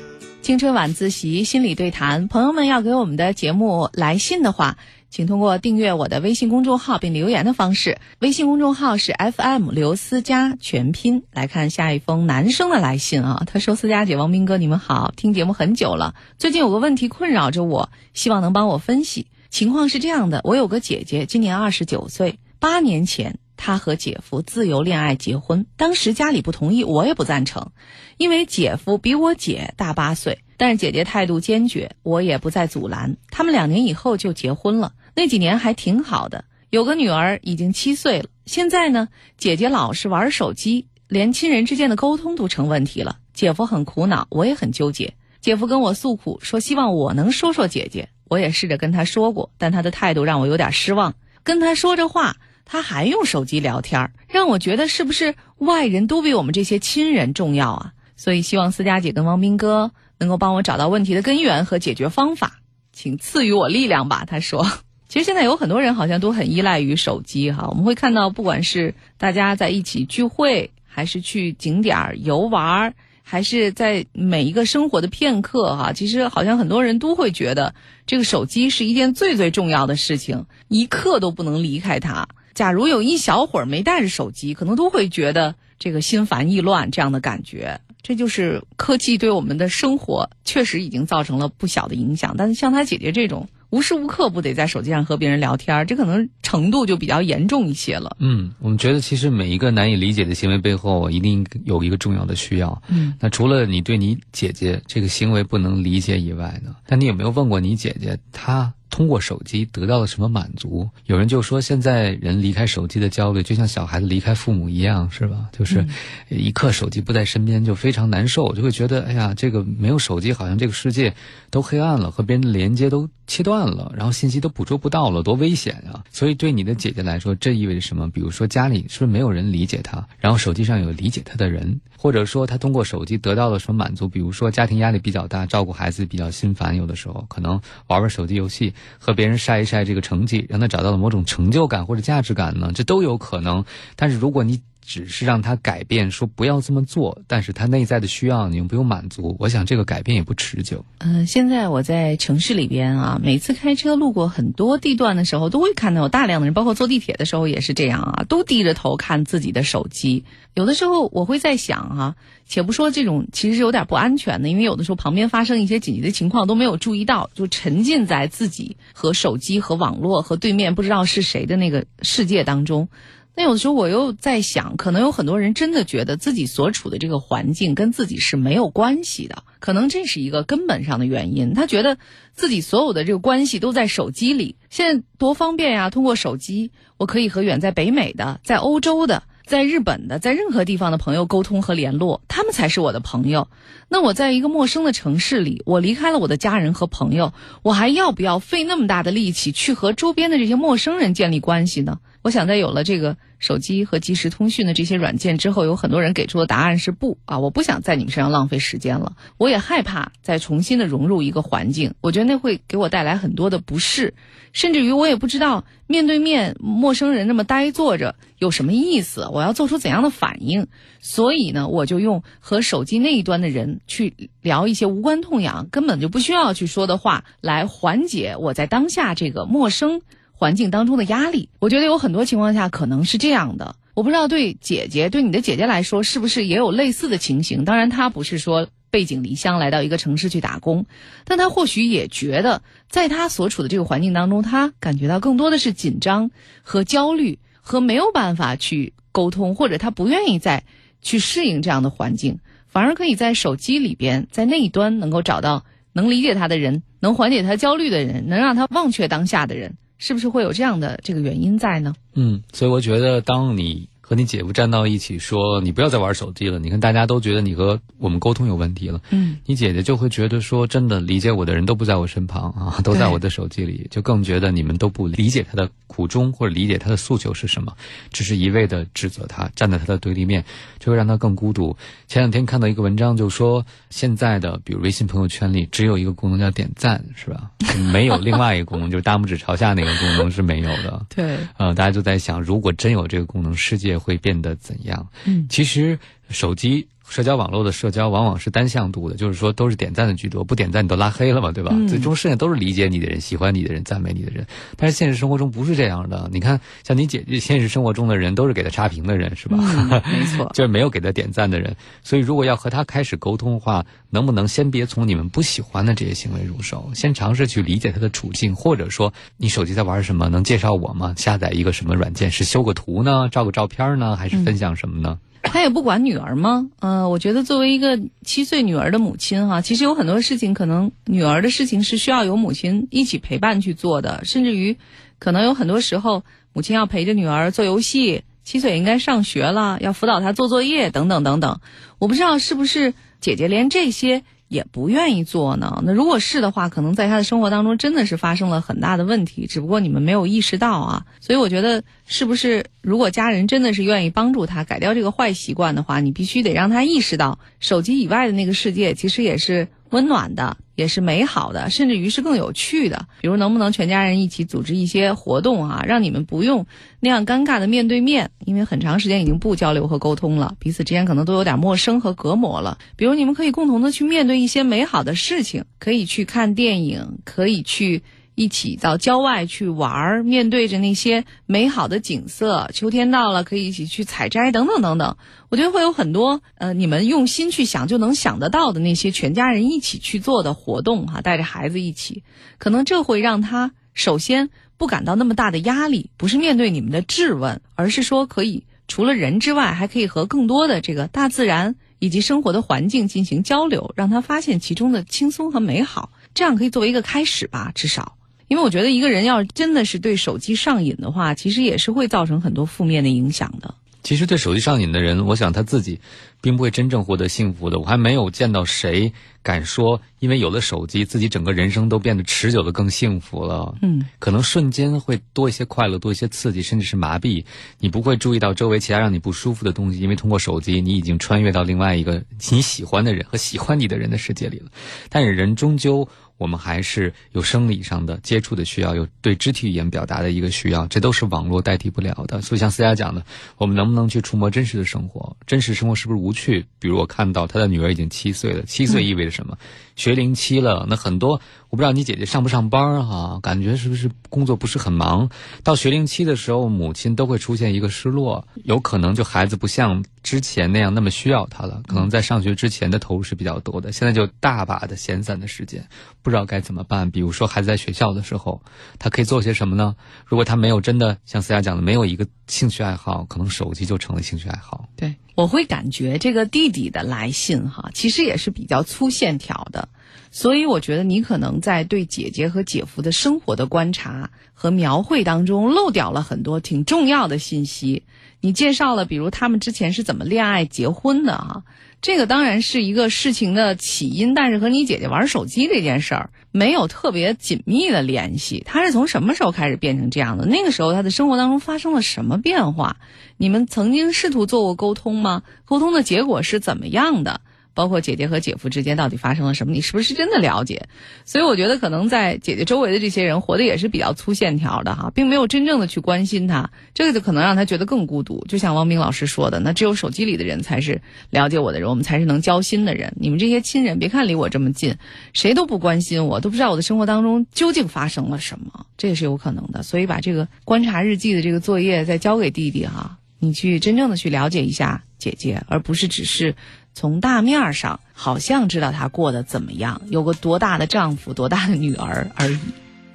[0.43, 4.77] 青春晚自习心理对谈，朋友们要给我们的节目来信的话，
[5.13, 7.99] 请通过订阅我的微信公众号并留言的方式。
[8.21, 11.25] 微信公众号是 FM 刘思佳全拼。
[11.33, 19.27] 来看下一封男生的来信啊，他说：“思佳姐、王斌哥，你们好，听节目很久了，最近有个问题困扰着我，希望能帮我分析。
[19.51, 27.71] 情况是这样的，我有个姐姐，今年二十九岁，八年前。”她和姐夫自由恋爱结婚，当时家里不同意，我也不赞成，
[28.17, 33.19] 因为姐夫比我姐大八岁，但是姐姐态度坚决，我也不再阻拦。
[33.31, 38.27] 他们两年以后就结婚了，那几年还挺好的，有个女儿已经七岁了。
[38.47, 43.19] 现在呢，姐姐老是玩手机，连亲人之间的沟通都成问题了。
[43.33, 45.15] 姐夫很苦恼，我也很纠结。
[45.41, 48.09] 姐夫跟我诉苦，说希望我能说说姐姐。
[48.29, 51.15] 我也试着跟他说过，但他的态度让我有点失望。
[51.43, 52.37] 跟他说着话。
[52.65, 57.93] 他还用手机聊天，让我觉得是不是外人都比我们这些亲人重要啊？
[58.17, 62.61] 所以希望思佳姐跟汪斌哥能够帮我找到问题的根源和解决方法，
[62.93, 64.25] 请赐予我力量吧。
[64.25, 64.65] 他说，
[65.13, 67.67] 其实现在有很多人好像都很依赖于手机哈。
[67.69, 77.75] 我们会看到，不管是大家在一起聚会，还是去景点游玩，还是在每一个生活的片刻哈、其实好像很多人都会觉得
[78.07, 82.27] 这个手机是一件最最重要的事情，一刻都不能离开它。
[82.55, 87.79] 假如有一小会儿没带着手机，可能都会觉得这个心烦意乱这样的感觉。
[88.01, 92.35] 这就是科技对我们的生活确实已经造成了不小的影响。
[92.39, 98.15] 但是像他姐姐这种无时无刻不得在手机上和别人聊天儿，这可能程度就比较严重一些了。
[98.21, 102.83] 嗯，我们觉得其实每一个难以理解的行为背后，一定有一个重要的需要。
[102.89, 110.89] 嗯，那除了你对你姐姐这个行为不能理解以外呢，那你有没有问过你姐姐，她通过手机得到了什么满足？
[111.07, 115.49] 有人就说，现在人离开手机的焦虑，就像小孩子离开父母一样，是吧？
[115.51, 115.85] 就是
[116.29, 121.15] 一刻手机不在身边就非常难受，就会觉得，哎呀，这个没有手机，好像这个世界
[121.51, 126.05] 都黑暗了，和别人的连接都切断了，然后信息都捕捉不到了，多危险啊！
[126.11, 128.11] 所以对你的姐姐来说，这意味着什么？
[128.11, 134.07] 比如说家里是不是没有人理解她，然后手机上有理解她的人，或者说她通过手机得到了什么满足？
[134.07, 142.71] 比如说家庭压力比较大，照顾孩子比较心烦，有的时候可能玩玩手机游戏，和别人晒一晒这个成绩，让他找到了某种成就感或者价值感呢？
[142.75, 143.65] 这都有可能。
[143.97, 150.85] 但是如果你只是让他改变，说不要这么做，但是他内在的需要你又不用满足，我想这个改变也不持久。
[150.99, 160.25] 嗯、现在我在城市里边啊，每次开车路过很多地段的时候，都会看到有大量的人，包括坐地铁的时候也是这样啊，都低着头看自己的手机。
[160.55, 162.17] 有的时候我会在想啊，
[162.47, 172.89] 且不说这种其实有点不安全的，因为有的时候旁边发生一些紧急的情况都没有注意到，就沉浸在自己和手机和网络和对面不知道是谁的那个世界当中。
[173.35, 181.55] 那有的时候我又在想，可能有很多人真的觉得自己所处的这个环境跟自己是没有关系的，可能这是一个根本上的原因。
[181.55, 181.97] 他觉得
[182.35, 185.89] 自己所有的这个关系都在手机里，现在多方便呀！
[185.89, 193.49] 通过手机，我可以和远在北美的、在欧洲的、在日本的、在任何地方的朋友沟通和联络，他们才是我的朋友。
[193.89, 201.99] 那我在一个陌生的城市里，我离开了我的家人和朋友，我还要不要费那么大的力气去和周边的这些陌生人建立关系呢？
[202.23, 209.15] 我想，在有了这个手机和即时通讯的这些软件之后，有很多人给出的答案是不啊，我不想在你们身上浪费时间了。
[209.39, 214.15] 我也害怕再重新的融入一个环境，我觉得那会给我带来很多的不适，
[214.53, 220.69] 甚至于我也不知道面对面陌生人那么呆坐着有什么意思，我要做出怎样的反应。
[221.01, 230.03] 所以呢，我就用和手机那一端的人去聊一些无关痛痒、根本就不需要去说的话，来缓解我在当下这个陌生。
[230.43, 233.77] 环境当中的压力，我觉得有很多情况下可能是这样的。
[233.95, 237.65] 我不知道对姐姐，对你的姐姐来说，是不是也有类似的情形？
[237.65, 240.87] 当然，她不是说背井离乡来到一个城市去打工，
[241.27, 250.65] 但她或许也觉得，在她所处的这个环境当中，她感觉到更多的是紧张和焦虑，和没有办法去沟通，或者她不愿意再
[251.03, 259.77] 去适应这样的环境，反而可以在手机里边，在那一端能够找到能理解她的人，能缓解她焦虑的人，能让她忘却当下的人。
[260.05, 261.95] 是不是会有这样的这个原因在呢？
[262.15, 277.75] 嗯，所以我觉得，当你和你姐夫站到一起说你不要再玩手机了，你看大家都觉得你和我们沟通有问题了，嗯，你姐姐就会觉得说，真的理解我的人都不在我身旁啊，都在我的手机里，就更觉得你们都不理解他的苦衷或者理解他的诉求是什么，
[278.13, 280.45] 只是一味的指责他，站在他的对立面，
[280.79, 281.75] 就会让他更孤独。
[282.07, 287.51] 前两天看到一个文章，就说现在的比如微信朋友圈里只有一个功能叫点赞，是吧？
[287.91, 291.07] 没有另外一个功能，就是大拇指朝下那个功能是没有的。
[291.17, 295.07] 对，呃，大家就在想，如果真有这个功能，世界会变得怎样？
[295.25, 296.87] 嗯，其实手机。
[297.13, 301.71] 社交网络的社交往往是单向度的，就是说都是点赞的居多，不点赞你都拉黑了嘛，对吧？
[301.75, 304.47] 嗯最终剩下都是理解你的人、喜欢你的人、赞美你的人。
[304.79, 309.59] 但是现实生活中不是这样的，你看，像你姐姐，现实生活中的人都是给她差评的人，是吧？
[309.61, 311.77] 嗯，没错， 就是没有给她点赞的人。
[312.03, 321.15] 所以，如果要和她开始沟通的话，能不能先别从你们不喜欢的这些行为入手，先尝试去理解她的处境，或者说你手机在玩什么，能介绍我吗？
[321.19, 322.31] 下载一个什么软件？
[322.31, 325.19] 是修个图呢，照个照片呢，还是分享什么呢？
[325.43, 326.71] 他也不管女儿吗？
[326.81, 334.77] 嗯，我觉得作为一个七岁女儿的母亲哈，其实有很多事情可能女儿的事情是需要有母亲一起陪伴去做的，甚至于
[335.19, 341.61] 可能有很多时候母亲要陪着女儿做游戏，七岁应该上学了，要辅导她做作业等等等等。
[341.99, 345.83] 我不知道是不是姐姐连这些也不愿意做呢？
[345.83, 351.07] 那如果是的话，可能在他的生活当中真的是发生了很大的问题，只不过你们没有意识到啊。
[351.21, 363.07] 所以我觉得，是不是如果家人真的是愿意帮助他改掉这个坏习惯的话，你必须得让他意识到，手机以外的那个世界其实也是温暖的、也是美好的，甚至于是更有趣的。
[363.21, 366.65] 比如，能不能全家人一起组织一些活动啊，让你们不用
[367.01, 372.79] 那样尴尬的面对面，因为很长时间已经不交流和沟通了，彼此之间可能都有点陌生和隔膜了。
[372.97, 378.03] 比如，你们可以共同的去面对一些美好的事情，可以去看电影，可以去。
[378.35, 385.17] 一起到郊外去玩儿，面对着那些美好的景色，秋天到了可以一起去采摘，等等等等。
[385.51, 392.23] 我觉得会有很多呃，你们用心去想就能想得到的那些全家人一起去做的活动哈，带着孩子一起，
[392.57, 408.17] 可能这会让他首先不感到那么大的压力，不是面对你们的质问，而是说可以除了人之外，还可以和更多的这个大自然以及生活的环境进行交流，让他发现其中的轻松和美好，这样可以作为一个开始吧，至少。
[408.53, 413.75] 因为我觉得一个人要真的是对手机上瘾的话，其实也是会造成很多负面的影响的。
[414.03, 415.99] 其实对手机上瘾的人，我想他自己
[416.43, 417.79] 并不会真正获得幸福的。
[417.79, 419.11] 我还没有见到谁
[419.43, 423.75] 敢说，因为有了手机，自己整个人生都变得持久的更幸福了。
[423.81, 427.43] 嗯，可能瞬间会多一些快乐，多一些刺激，甚至是麻痹。
[427.79, 434.67] 你不会注意到周围其他让你不舒服的东西，因为通过手机，你已经穿越到另外一个你喜欢的人和喜欢你的人的世界里了。
[435.09, 436.07] 但是人终究。
[436.43, 442.43] 我们还是有生理上的接触的需要，有对肢体语言表达的一个需要，这都是网络代替不了的。
[442.43, 443.25] 所以像思佳讲的，
[443.57, 445.37] 我们能不能去触摸真实的生活？
[445.47, 446.67] 真实生活是不是无趣？
[446.81, 449.57] 比如我看到他的女儿已经七岁了，七岁意味着什么？
[449.95, 451.41] 学龄期了，那很多
[451.73, 453.41] 我不知道你姐姐上不上班哈？
[453.43, 455.31] 感觉是不是工作不是很忙？
[455.65, 465.89] 到学龄期的时候，母亲都会出现一个失落，有可能就孩子不像之前那样那么需要他了，可能在上学之前的投入是比较多的，现在就大把的闲散的时间，
[466.21, 467.11] 不知道该怎么办。
[467.11, 468.61] 比如说孩子在学校的时候，
[468.99, 469.97] 他可以做些什么呢？
[470.27, 474.91] 如果他没有真的像思佳讲的，没有一个兴趣爱好，可能手机就成了兴趣爱好。
[474.95, 475.15] 对。
[475.35, 479.89] 我会感觉这个弟弟的来信哈，其实也是比较粗线条的，
[480.33, 488.03] 所以我觉得你可能在对姐姐和姐夫的生活的观察和描绘当中漏掉了很多挺重要的信息。
[488.41, 491.63] 你介绍了，比如他们之前是怎么恋爱、结婚的哈。
[492.01, 498.65] 这个当然是一个事情的起因，但是和你姐姐玩手机这件事儿没有特别紧密的联系。
[498.67, 500.47] 她是从什么时候开始变成这样的？
[500.47, 502.97] 那个时候她的生活当中发生了什么变化？
[503.37, 505.43] 你们曾经试图做过沟通吗？
[505.65, 507.43] 沟通的结果是怎么样的？
[507.75, 509.73] 包括姐姐和姐夫之间到底发生了什么？
[509.73, 510.89] 你是不是真的了解？
[511.25, 518.45] 所以我觉得可能在姐姐周围的这些人活的也是比较粗线条的哈，并没有真正的去关心他，这个就可能让他觉得更孤独。
[518.49, 521.01] 就像汪冰老师说的，那只有手机里的人才是
[521.31, 523.15] 了解我的人，我们才是能交心的人。
[523.17, 524.97] 你们这些亲人，别看离我这么近，
[525.33, 529.83] 谁都不关心我，都不知道我的生活当中究竟发生了什么，这也是有可能的。
[529.83, 536.55] 所以把这个观察日记的这个作业再交给弟弟哈，你去真正的去了解一下姐姐，而不是只是。
[536.95, 542.59] 从大面上好像知道她过得怎么样，有个多大的丈夫，多大的女儿而已。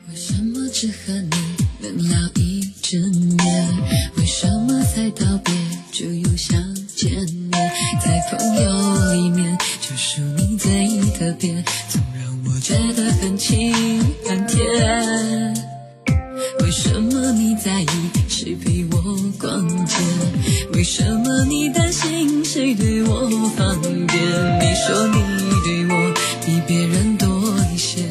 [0.10, 1.30] 为什么只和你
[1.80, 3.00] 能聊一整
[3.38, 3.68] 夜？
[4.18, 5.54] 为什么才道别
[5.92, 6.58] 就又想
[6.88, 7.52] 见面？
[8.04, 13.74] 在朋友里面，就属你最特别，总让我觉得很亲
[14.26, 15.54] 很甜。
[16.62, 17.88] 为什么你在意
[18.28, 19.02] 谁陪我
[19.40, 19.96] 逛街？
[20.78, 23.98] 为什么你担心谁对我方便？
[24.06, 25.18] 你说你
[25.66, 26.14] 对我
[26.46, 27.28] 比别人多
[27.74, 28.04] 一些，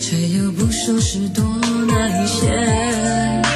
[0.00, 1.44] 却又不说是多
[1.86, 3.49] 哪一些。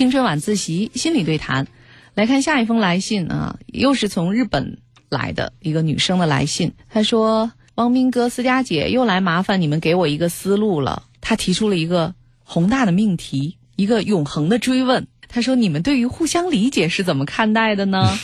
[0.00, 1.66] 青春晚自习心理对谈，
[2.14, 4.78] 来看下一封来信啊，又是从日本
[5.10, 6.72] 来的一个女生的来信。
[6.88, 15.06] 她说：“汪斌哥、思佳姐又来麻烦你们给我一个思路了。”她提出了一个宏大的命题，一个永恒的追问。
[15.28, 18.16] 她说：“你们对于互相理解是怎么看待的呢？”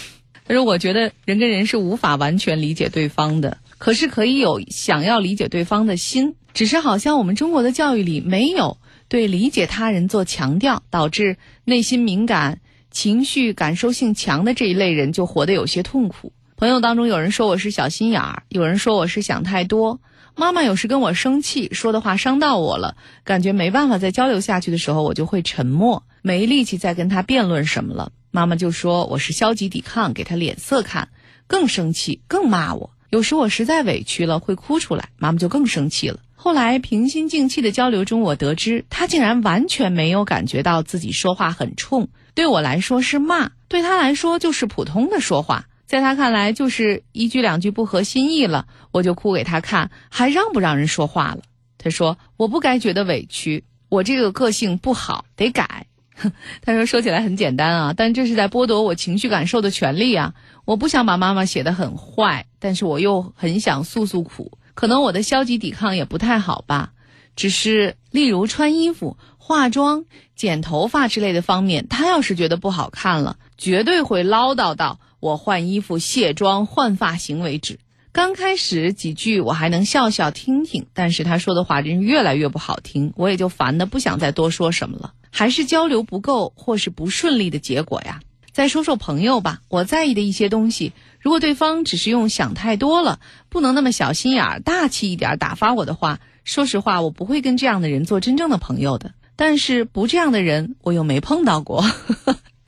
[0.48, 8.78] 她说：“我觉得人跟人是无法完全理解对方的，可是可以有想要理解对方的心，只是好像我们中国的教育里没有。”
[9.08, 16.32] 对理解他人做强调，导致内心敏感、情绪感受性强的这一类人就活得有些痛苦。
[16.56, 20.00] 朋友当中有人说我是小心眼儿，有人说我是想太多。
[20.34, 28.12] 妈妈有时跟我生气，说的话伤到我了，感觉没办法再交流下去的时候，我就会沉默，没力气再跟他辩论什么了。
[28.30, 31.08] 妈妈就说我是消极抵抗，给他脸色看，
[31.46, 32.90] 更生气，更骂我。
[33.08, 36.18] 有时我实在委屈了，会哭出来，妈妈就更生气了。
[36.38, 51.40] 后来平心静气的交流中，我得知他竟然完全没有感觉到自己说话很冲，对我来说是骂，对他来说就是普通的说话，在他看来就是一句两句不合心意了，我就哭给他看，还让不让人说话了？
[51.78, 55.86] 他说我不该觉得委屈，我这个个性不好，得改。
[56.62, 60.32] 他说说起来很简单啊，但这是在剥夺我情绪感受的权利啊！
[60.64, 64.58] 我不想把妈妈写得很坏，但是我又很想诉诉苦。
[64.76, 66.92] 可能我的消极抵抗也不太好吧，
[67.34, 70.04] 只是例如穿衣服、化妆、
[70.36, 77.80] 剪头发之类的方面，他要是觉得不好看了，绝对会唠叨到我换衣服、卸妆、换发型为止。
[78.12, 85.12] 刚开始几句我还能笑笑听听，但是他说的话真是越来越不好听，我也就烦的不想再多说什么了。
[85.30, 88.20] 还是交流不够，或是不顺利的结果呀。
[88.52, 90.94] 再说说朋友吧，我在意的一些东西，
[91.26, 93.18] 如果对方只是用想太多了，
[93.48, 99.10] 不能那么小心眼儿、大气一点儿打发我的话，说实话，我不会跟这样的人做真正的朋友的。
[99.34, 101.84] 但是不这样的人，我又没碰到过。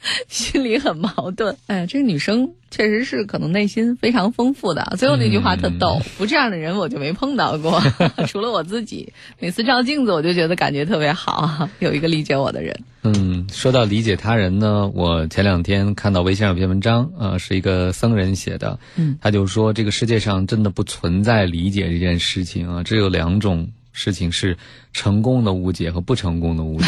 [0.29, 1.57] 心里很矛盾。
[1.67, 4.95] 哎呀，这个女生确实是可能内心非常丰富的。
[4.97, 7.83] 最后那句话特逗，不这样的人我就没碰到过，
[8.29, 9.13] 除了我自己。
[9.39, 12.81] 每次照镜子，我就觉得感觉特别好，有一个理解我的人。
[13.03, 24.57] 嗯，说到理解他人呢，我前两天看到微信上有篇文章，呃，是一个僧人写的，嗯，他就说这个世界上真的不存在理解这件事情啊，只有两种事情是
[24.93, 26.87] 成功的误解和不成功的误解。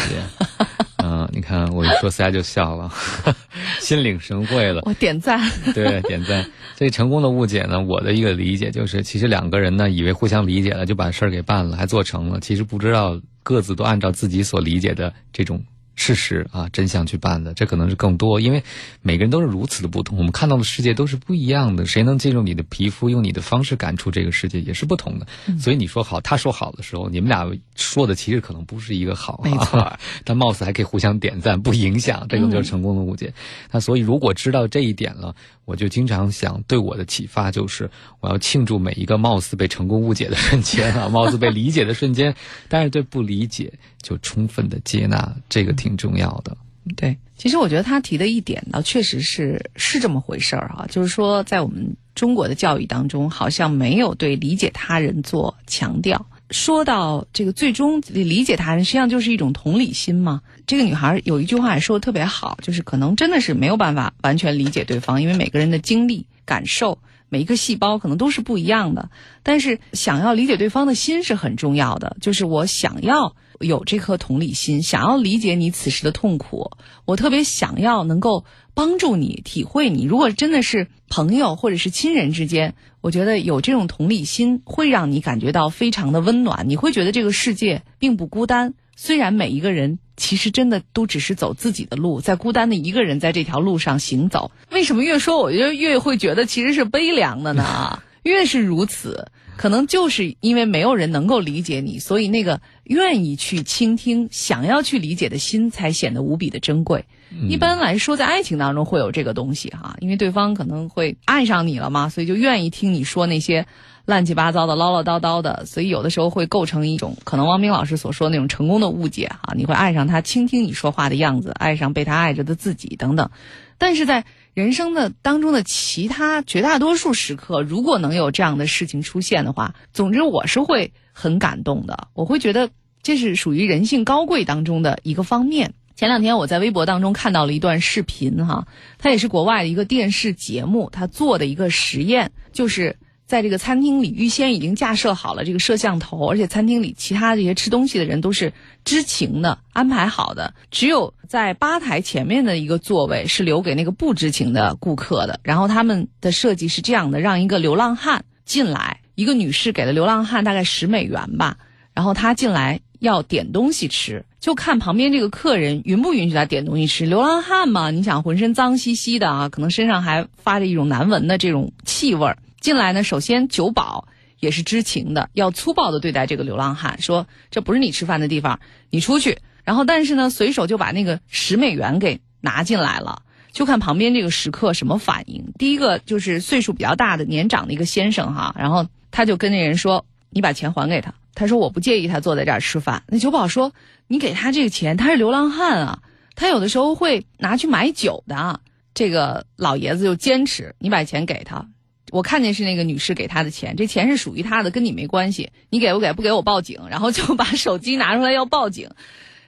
[1.03, 2.93] 嗯，你看我一说，大家就笑了，
[3.81, 4.83] 心领神会了。
[4.85, 5.41] 我点赞。
[5.75, 6.45] 对，点赞。
[6.77, 15.63] 这成功的误解呢，我的一个理解就是，其实两个人呢，以为互相理解了，就把事儿给办了，还做成了，其实不知道各自都按照自己所理解的这种。
[16.01, 18.65] 事实啊，真相去办的，这可能是更多，因为
[19.03, 21.85] 每个人都是如此的不同，我们看到的世界都是不一样的。
[21.85, 25.27] 谁能进入你的皮肤，用你的方式感触这个世界，也是不同的。
[25.59, 27.47] 所以你说好，他说好的时候，你们俩
[27.77, 29.93] 说的其实可能不是一个好，没错。
[30.25, 33.31] 但貌似还可以互相点赞，不影响，这个就是成功的误解。
[33.71, 37.91] 那所以如果知道这一点了，我就经常想，对我的启发就是，
[38.21, 42.35] 我要庆祝每一个貌似被成功误解的瞬间啊， 貌似被理解的瞬间。
[42.69, 46.57] 但是对不理解，就充分的接纳，这个挺重要的。
[46.97, 56.27] 对，其实我觉得他提的一点呢，确实是是这么回事儿啊，就是说在我们中国的教育当中，好像没有对理解他人做强调。
[56.51, 60.41] 说到这个最终理解他人，实际上就是一种同理心嘛。
[60.67, 66.99] 这个女孩有一句话也说的特别好，就是可能真的是没有办法完全理解对方，因为每个人的经历、感受，
[67.29, 69.11] 每一个细胞可能都是不一样的。
[69.43, 76.73] 但是想要理解对方的心是很重要的，就是我想要有这颗同理心，想要理解你此时的痛苦，
[77.05, 78.45] 我特别想要能够
[78.81, 80.07] 帮助你体会你。
[80.07, 82.72] 如果真的是朋友或者是亲人之间。
[83.03, 86.66] 我觉得有这种同理心，会让你感觉到非常的温暖。
[86.66, 94.51] 你会觉得这个世界并不孤单，虽然每一个人其实真的都只是走自己的路，在孤单的一个人在这条路上行走。
[94.70, 98.03] 为什么越说，我就越会觉得其实是悲凉的呢？
[98.22, 107.07] 越是如此，可能就是因为没有人能够理解你，所以那个愿意去倾听、想要去理解的心，才显得无比的珍贵。
[107.49, 113.66] 一般来说，在爱情当中会有这个东西哈，因为对方可能会爱上你了嘛，所以就愿意听你说那些
[114.05, 123.31] 乱七八糟的、唠唠叨叨的，所以有的时候会构成一种可能汪冰老师所说那种成功的误解哈，你会爱上他倾听你说话的样子，爱上被他爱着的自己等等。
[123.78, 132.68] 但是在人生的当中的其他绝大多数时刻，如果能有这样的事情出现的话，总之我是会很感动的，我会觉得
[133.03, 135.72] 这是属于人性高贵当中的一个方面。
[136.01, 142.97] 前两天我在微博当中看到了一段视频，哈，它也是国外的一个电视节目，他做的一个实验，就是
[143.27, 155.39] 在这个餐厅里预先已经架设好了这个摄像头，而且餐厅里其他这些吃东西的人都是知情的，安排好的，只有在吧台前面的一个座位是留给那个不知情的顾客的。
[155.43, 161.59] 然后他们的设计是这样的：让一个流浪汉进来，一个女士给了流浪汉大概十美元吧，
[161.93, 164.25] 然后他进来要点东西吃。
[164.41, 167.05] 就看旁边这个客人允不允许他点东西吃。
[167.05, 172.38] 流浪汉嘛，你想浑身脏兮兮的啊，可能身上还发着一种难闻的这种气味儿。
[172.61, 178.61] 进来呢，首先酒保也是知情的，要粗暴的对待这个流浪汉，说这不是你吃饭的地方，
[178.91, 179.38] 你出去。
[179.62, 183.22] 然后但是呢，随手就把那个十美元给拿进来了。
[183.53, 185.53] 就看旁边这个食客什么反应。
[185.59, 193.72] 第一个就是岁数比较大的年长的一个先生哈，然后他就跟那人说：“你把钱还给他。”他说：“我不介意他坐在这儿吃饭。”那酒保说。
[194.12, 196.03] 你给他这个钱，他是流浪汉啊，
[196.35, 198.59] 他有的时候会拿去买酒的。
[198.93, 201.68] 这个老爷子就坚持，你把钱给他，
[202.11, 206.12] 我看见是那个女士给他的钱，这钱是属于他的，跟你没关系，你给不给？
[206.12, 208.91] 不给我报警，然后就把手机拿出来要报警，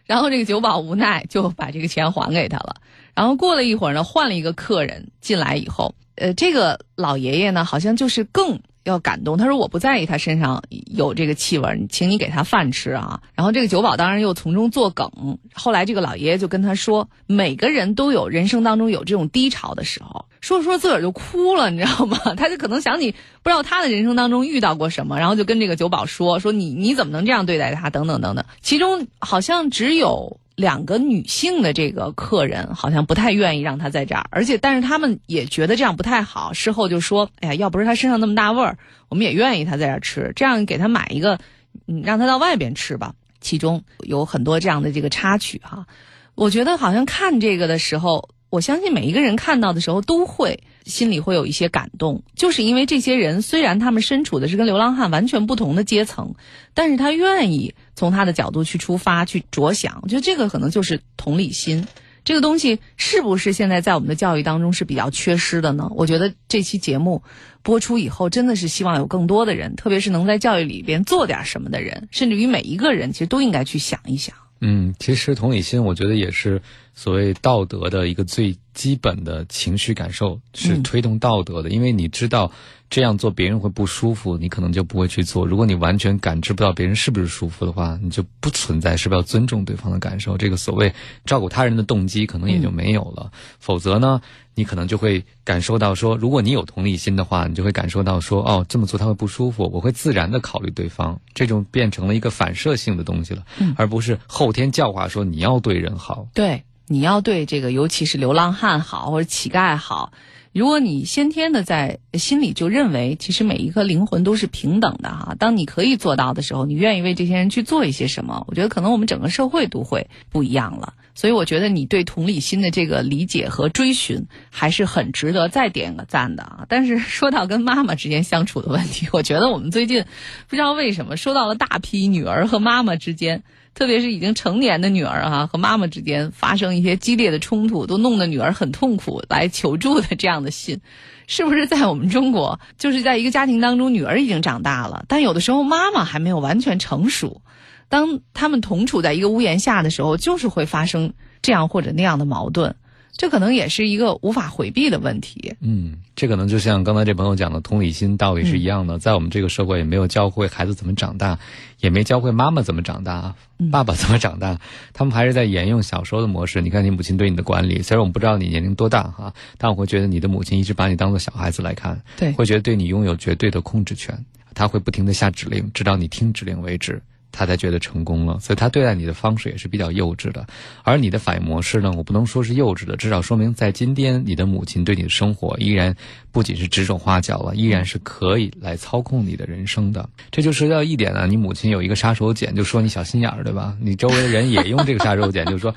[0.06, 2.76] 然后这个酒保无奈就把这个钱还给他了。
[3.16, 9.38] 然后过了一会儿呢，换了一个客人进来以后，呃，这个老爷爷呢，好像就是更要感动。
[9.38, 15.38] 他说：“我不在意他身上有这个气味，请你给他饭吃啊。”然后这个酒保当然又从中作梗。
[15.54, 22.18] 后来这个老爷爷就跟他说：“每个人都有人生当中有这种低潮的时候。”说着说着自个儿就哭了，你知道吗？
[22.36, 27.88] 他就可能想起不知道他的人生当中遇到过什么，然后就跟这个酒保说：“说你你怎么能这样对待他？
[27.90, 30.38] 等等等等。”其中好像只有。
[30.54, 36.52] 两个女性的这个客人好像不太愿意让他在这儿，而且但是他们也觉得这样不太好。
[36.52, 38.76] 事后就说：“哎呀，要不是他身上那么大味儿，
[39.08, 40.32] 我们也愿意他在这儿吃。
[40.36, 41.38] 这样给他买一个，
[41.86, 45.86] 嗯，让他到外边吃吧。”其中有很多这样的这个插曲哈。
[46.34, 56.34] 我觉得好像看这个的时候，我相信每一个人看到的时候都会心里会有一些感动，就是因为这些人虽然他们身处的是跟流浪汉完全不同的阶层，
[56.74, 57.74] 但是他愿意。
[57.94, 61.86] 从他的角度去出发去着想，我觉得这个可能就是同理心，
[62.24, 65.88] 这个东西是不是现在在我们的教育当中是比较缺失的呢？
[65.94, 67.22] 我觉得这期节目
[67.62, 74.34] 播出以后，真的是希望有更多的人，特别是能在教育里边做点什么的人，甚至于每一个人，其实都应该去想一想。
[74.64, 76.62] 嗯，其实同理心，我觉得也是
[76.94, 82.50] 所谓道德的一个最基本的情绪感受，是推动道德的，因为你知道。
[82.92, 85.46] 这样做别人会不舒服，你可能就不会去做。
[85.46, 90.36] 如果你完全感知不到别人是不是舒服的话，你就不存在是不是要尊重对方的感受。
[90.36, 90.92] 这个所谓
[91.24, 93.32] 照顾他人的动机可能也就没有了。
[93.58, 94.20] 否则呢，
[94.54, 101.18] 你可能就会感受到说，如果你有同理心的话，你就会感受到说，哦，这么做他会不舒服，我会自然的考虑对方。
[101.32, 103.42] 这种变成了一个反射性的东西了，
[103.78, 106.28] 而不是后天教化说你要对人好。
[106.34, 110.12] 对，你要对这个尤其是流浪汉好或者乞丐好。
[110.52, 118.44] 如果你先天的在心里就认为，其实每一颗灵魂都是平等的哈，当你可以做到的时候，你愿意为这些人去做一些什么？
[118.48, 120.92] 我觉得可能我们整个社会都会不一样了。
[121.14, 126.66] 所以我觉得你对同理心的这个理解和追寻还是很值得再点个赞的啊。
[126.68, 130.04] 但是说到跟妈妈之间相处的问题，我觉得我们最近
[130.48, 133.42] 不知道为什么说到了大批女儿和妈妈之间。
[133.74, 140.80] 特别是已经成年的女儿哈和妈妈之间发生一些激烈的冲突，都弄得女儿很痛苦来求助的这样的信，
[141.26, 147.40] 是不是在我们中国就是在一个家庭当中，女儿已经长大了，但有的时候妈妈还没有完全成熟，
[147.88, 152.76] 当他们同处在一个屋檐下的时候，就是会发生这样或者那样的矛盾。
[153.22, 155.54] 这可能也是一个无法回避的问题。
[155.60, 161.38] 嗯，这可能就像刚才这朋友讲的同理心道理是一样的，在我们这个社会也没有教会孩子怎么长大，
[161.78, 163.36] 也没教会妈妈怎么长大，
[163.70, 164.58] 爸爸怎么长大，
[164.92, 166.60] 他们还是在沿用小时候的模式。
[166.60, 177.00] 你看你母亲对你的管理，虽然我们不知道你年龄多大哈，但我会觉得你的母亲一直把你当做小孩子来看，对，会觉得对你拥有绝对的控制权，他会不停的下指令，直到你听指令为止。
[177.32, 180.46] 他才觉得成功了，所以他对待你的方式也是比较幼稚的，
[180.84, 185.96] 而你的反应模式呢，我不能说是幼稚的，至少说明在今天你的母亲对你的生活依然
[186.30, 190.08] 不仅是指手画脚了，依然是可以来操控你的人生的。
[190.30, 193.76] 这就涉及到一点呢，你母亲有一个杀手锏，就说你小心眼儿，对吧？
[193.80, 195.74] 你周围的人也用这个杀手锏，就说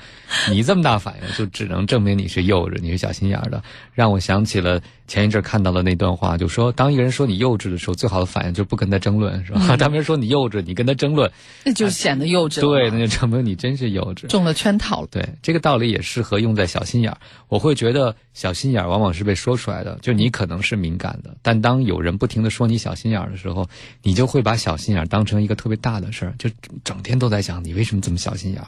[0.50, 3.62] 你这么大反应，就只能证明你是幼稚，你是小心眼儿的，
[3.94, 4.80] 让我想起了。
[5.06, 9.76] 前一阵看到了那段话，就说当一个人说你幼稚的时候，最好的反应就是不跟他争论，是吧？
[9.76, 11.30] 当别人说你幼稚，你跟他争论，
[11.64, 12.60] 那就显得幼稚。
[12.60, 15.08] 对，那就证明你真是幼稚，中了圈套了。
[15.10, 17.18] 对，这个道理也适合用在小心眼儿。
[17.46, 23.68] 我会觉得小心眼儿往往是被说出来的，就你可能是敏感的，但当有人不停的说你小心眼儿的时候，
[24.02, 26.50] 你就会把小心眼儿当成一个特别大的事儿，就
[26.82, 28.66] 整天都在想你为什么这么小心眼儿。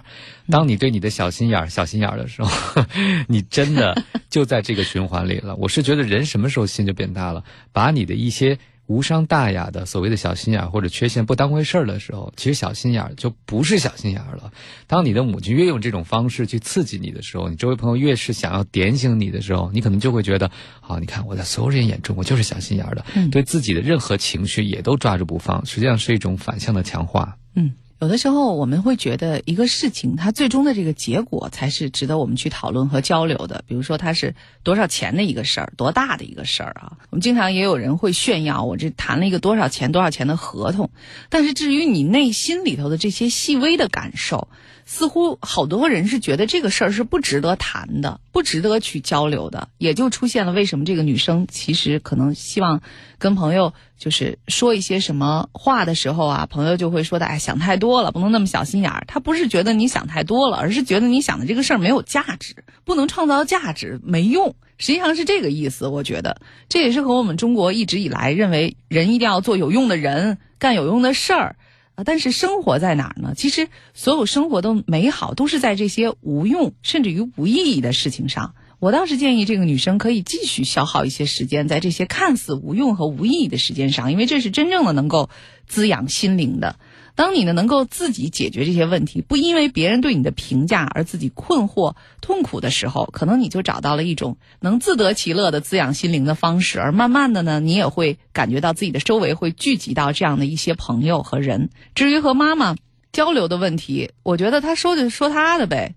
[0.48, 2.84] 当你对你的小心眼儿小心眼儿的时候，
[3.26, 5.56] 你真的就在这个循环里了。
[5.56, 6.27] 我是觉得人。
[6.28, 7.42] 什么时候心就变大了？
[7.72, 14.52] 把你的一些无伤大雅的所谓的小心眼或者缺陷不当回事儿的时候，其实小心眼儿就不是小心眼儿了。
[14.86, 20.50] 当你的母亲越用这种方式去刺激你的时候，你周围朋友越是想要点醒你的时候，你可能就会觉得，
[20.80, 27.36] 好，你看我在所有人眼中我就是小心眼儿的，对自己的任何情绪也都抓住不放，实际上是一种反向的强化。
[27.54, 27.72] 嗯。
[28.00, 33.64] 有的时候我们会觉得一个事情它最终的这个结果才是值得我们去讨论和交流的。
[33.66, 36.92] 比如说它是多少钱的一个事儿，多大的一个事儿啊？
[37.10, 40.90] 我们经常也有人会炫耀我这谈了一个多少钱多少钱的合同，
[41.28, 44.46] 但是至于你内心里头的这些细微的感受。
[44.90, 52.80] 似乎好多人是觉得这个事儿是不值得谈的，不值得去交流的，也就出现了为什么这个女生其实可能希望
[53.18, 59.04] 跟朋友就是说一些什么话的时候啊，朋友就会说的，哎，想太多了，不能那么小心眼儿。
[59.06, 64.54] 他不是觉得你想太多了，而是觉得你想的这个事儿没有价值，不能创造价值，没用。
[64.78, 65.86] 实际上是这个意思。
[65.86, 71.56] 我觉得这也是和我们中国一直以来认为人一定要做有用的人，干有用的事儿
[72.04, 73.34] 但是生活在哪儿呢？
[73.36, 78.54] 其实所有生活的美好都是在这些无用甚至于无意义的事情上。
[78.78, 85.30] 我倒是建议这个女生可以继续消耗一些时间在这些看似无用和无意义的时间上，因为这是真正的能够
[85.66, 86.78] 滋养心灵的。
[87.18, 96.78] 当你呢能够自己解决这些问题，不因为别人对你的评价而自己困惑痛苦的时候，可能你就找到了一种能自得其乐的滋养心灵的方式。
[96.78, 101.70] 而慢慢的呢，你也会感觉到自己的周围会聚集到这样的一些朋友和人。
[101.96, 102.76] 至于和妈妈
[103.10, 105.96] 交流的问题，我觉得他说就说他的呗。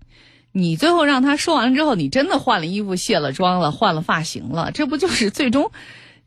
[0.50, 5.70] 你最后让他说完了之后，你真的换了衣服、卸了妆了、换了发型了，这不就是最终？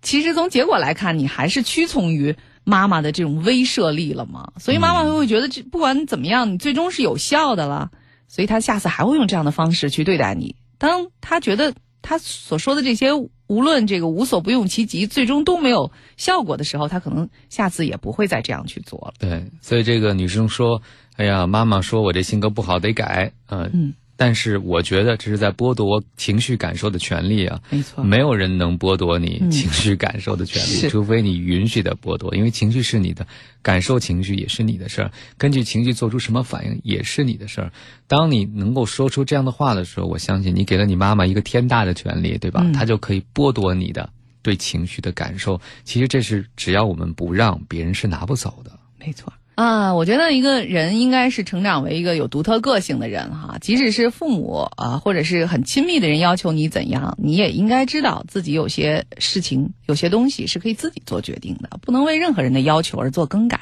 [0.01, 4.51] 其实从结果来看，你还是屈从于妈妈的这种威慑力了吗？
[4.57, 7.91] 所以妈妈会觉得，这不管怎么样，你最终是有效的了。
[8.27, 10.55] 所以她下次还会用这样的方式去对待你。
[10.77, 13.13] 当她觉得她所说的这些，
[13.47, 19.13] 无论这个无所不用其极，最终都没有效果的时候，她可能下次也不会再这样去做了。
[19.19, 20.81] 对，所以这个女生说
[21.15, 27.61] ：“哎呀，妈妈说我这性格不好，得改。”呃、嗯，但是我觉得这是在剥夺情绪感受的权利啊。
[27.69, 33.25] 没错没有人能剥夺你嗯情绪感受的权利，是除非你允许的剥夺，因为情绪是你的，
[33.61, 37.71] 感受情绪也是你的事儿，根据情绪做出什么反应也是你的事儿。
[38.07, 42.61] 当你能够说出这样的话的时候，我相信你给了你妈妈一个天大的权利，对吧？
[42.63, 44.09] 嗯她就可以剥夺你的
[44.41, 45.59] 对情绪的感受。
[45.83, 48.71] 其实这是只要我们不让，别人是拿不走的。
[48.97, 63.61] 没错啊，我觉得一个人应该是成长为一个有独特个性的人哈，即使是父母啊，或者是很亲密的人要求你怎样，你也应该知道自己有些事情、有些东西是可以自己做决定的，不能为任何人的要求而做更改。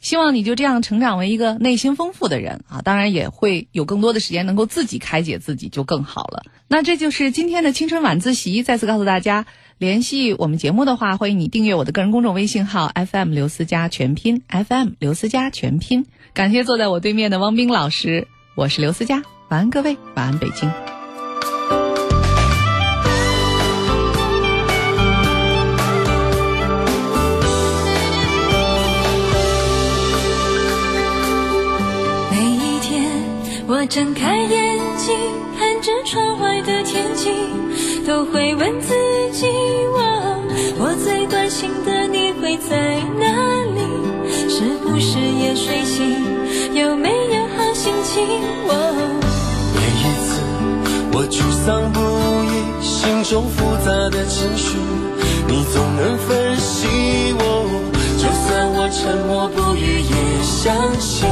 [0.00, 6.42] 希望你就这样成长为一个内心丰富的人啊，当然也会有更多的时间能够自己开解自己，就更好了。
[6.66, 9.46] 那这就是今天的青春晚自习，再次告诉大家。
[9.78, 16.04] 联系我们节目的话，欢迎你订阅我的个人公众微信号 FM 刘思佳全拼 FM 刘思佳全拼。
[16.34, 18.26] 感谢坐在我对面的汪冰老师，
[18.56, 20.68] 我是刘思佳，晚安各位，晚安北京。
[32.32, 33.08] 每一天，
[33.68, 35.16] 我睁开眼睛，
[35.56, 37.30] 看着窗外的天气，
[38.08, 38.94] 都会问自
[39.32, 39.44] 己：
[39.92, 40.00] 我
[40.78, 43.26] 我最关心的你会在哪
[43.76, 43.82] 里？
[44.48, 46.16] 是不是也睡醒？
[46.72, 48.24] 有没有好心情？
[48.66, 48.72] 我
[49.76, 50.40] 每一次
[51.12, 52.00] 我沮丧不
[52.48, 54.78] 已，心中复杂的情绪，
[55.46, 56.88] 你总能分析
[57.36, 57.68] 我。
[58.16, 61.28] 就算我沉默不语，也相信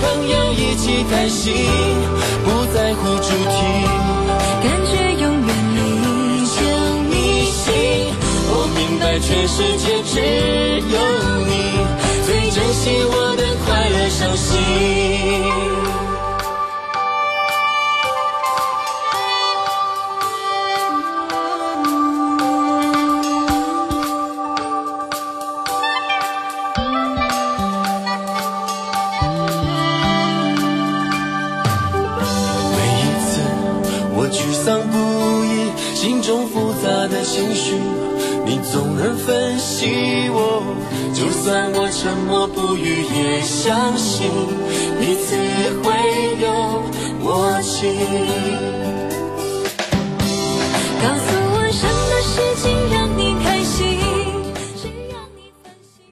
[0.00, 1.54] 朋友一起开心，
[2.44, 3.56] 不在乎主题。
[4.62, 4.92] 感觉
[5.22, 5.78] 永远离
[6.46, 6.56] 将
[7.10, 7.12] 你
[7.50, 7.66] 心，
[8.50, 10.14] 我明白全世界只
[10.88, 10.96] 有
[11.46, 11.50] 你
[12.26, 14.52] 最珍惜我的快乐伤心。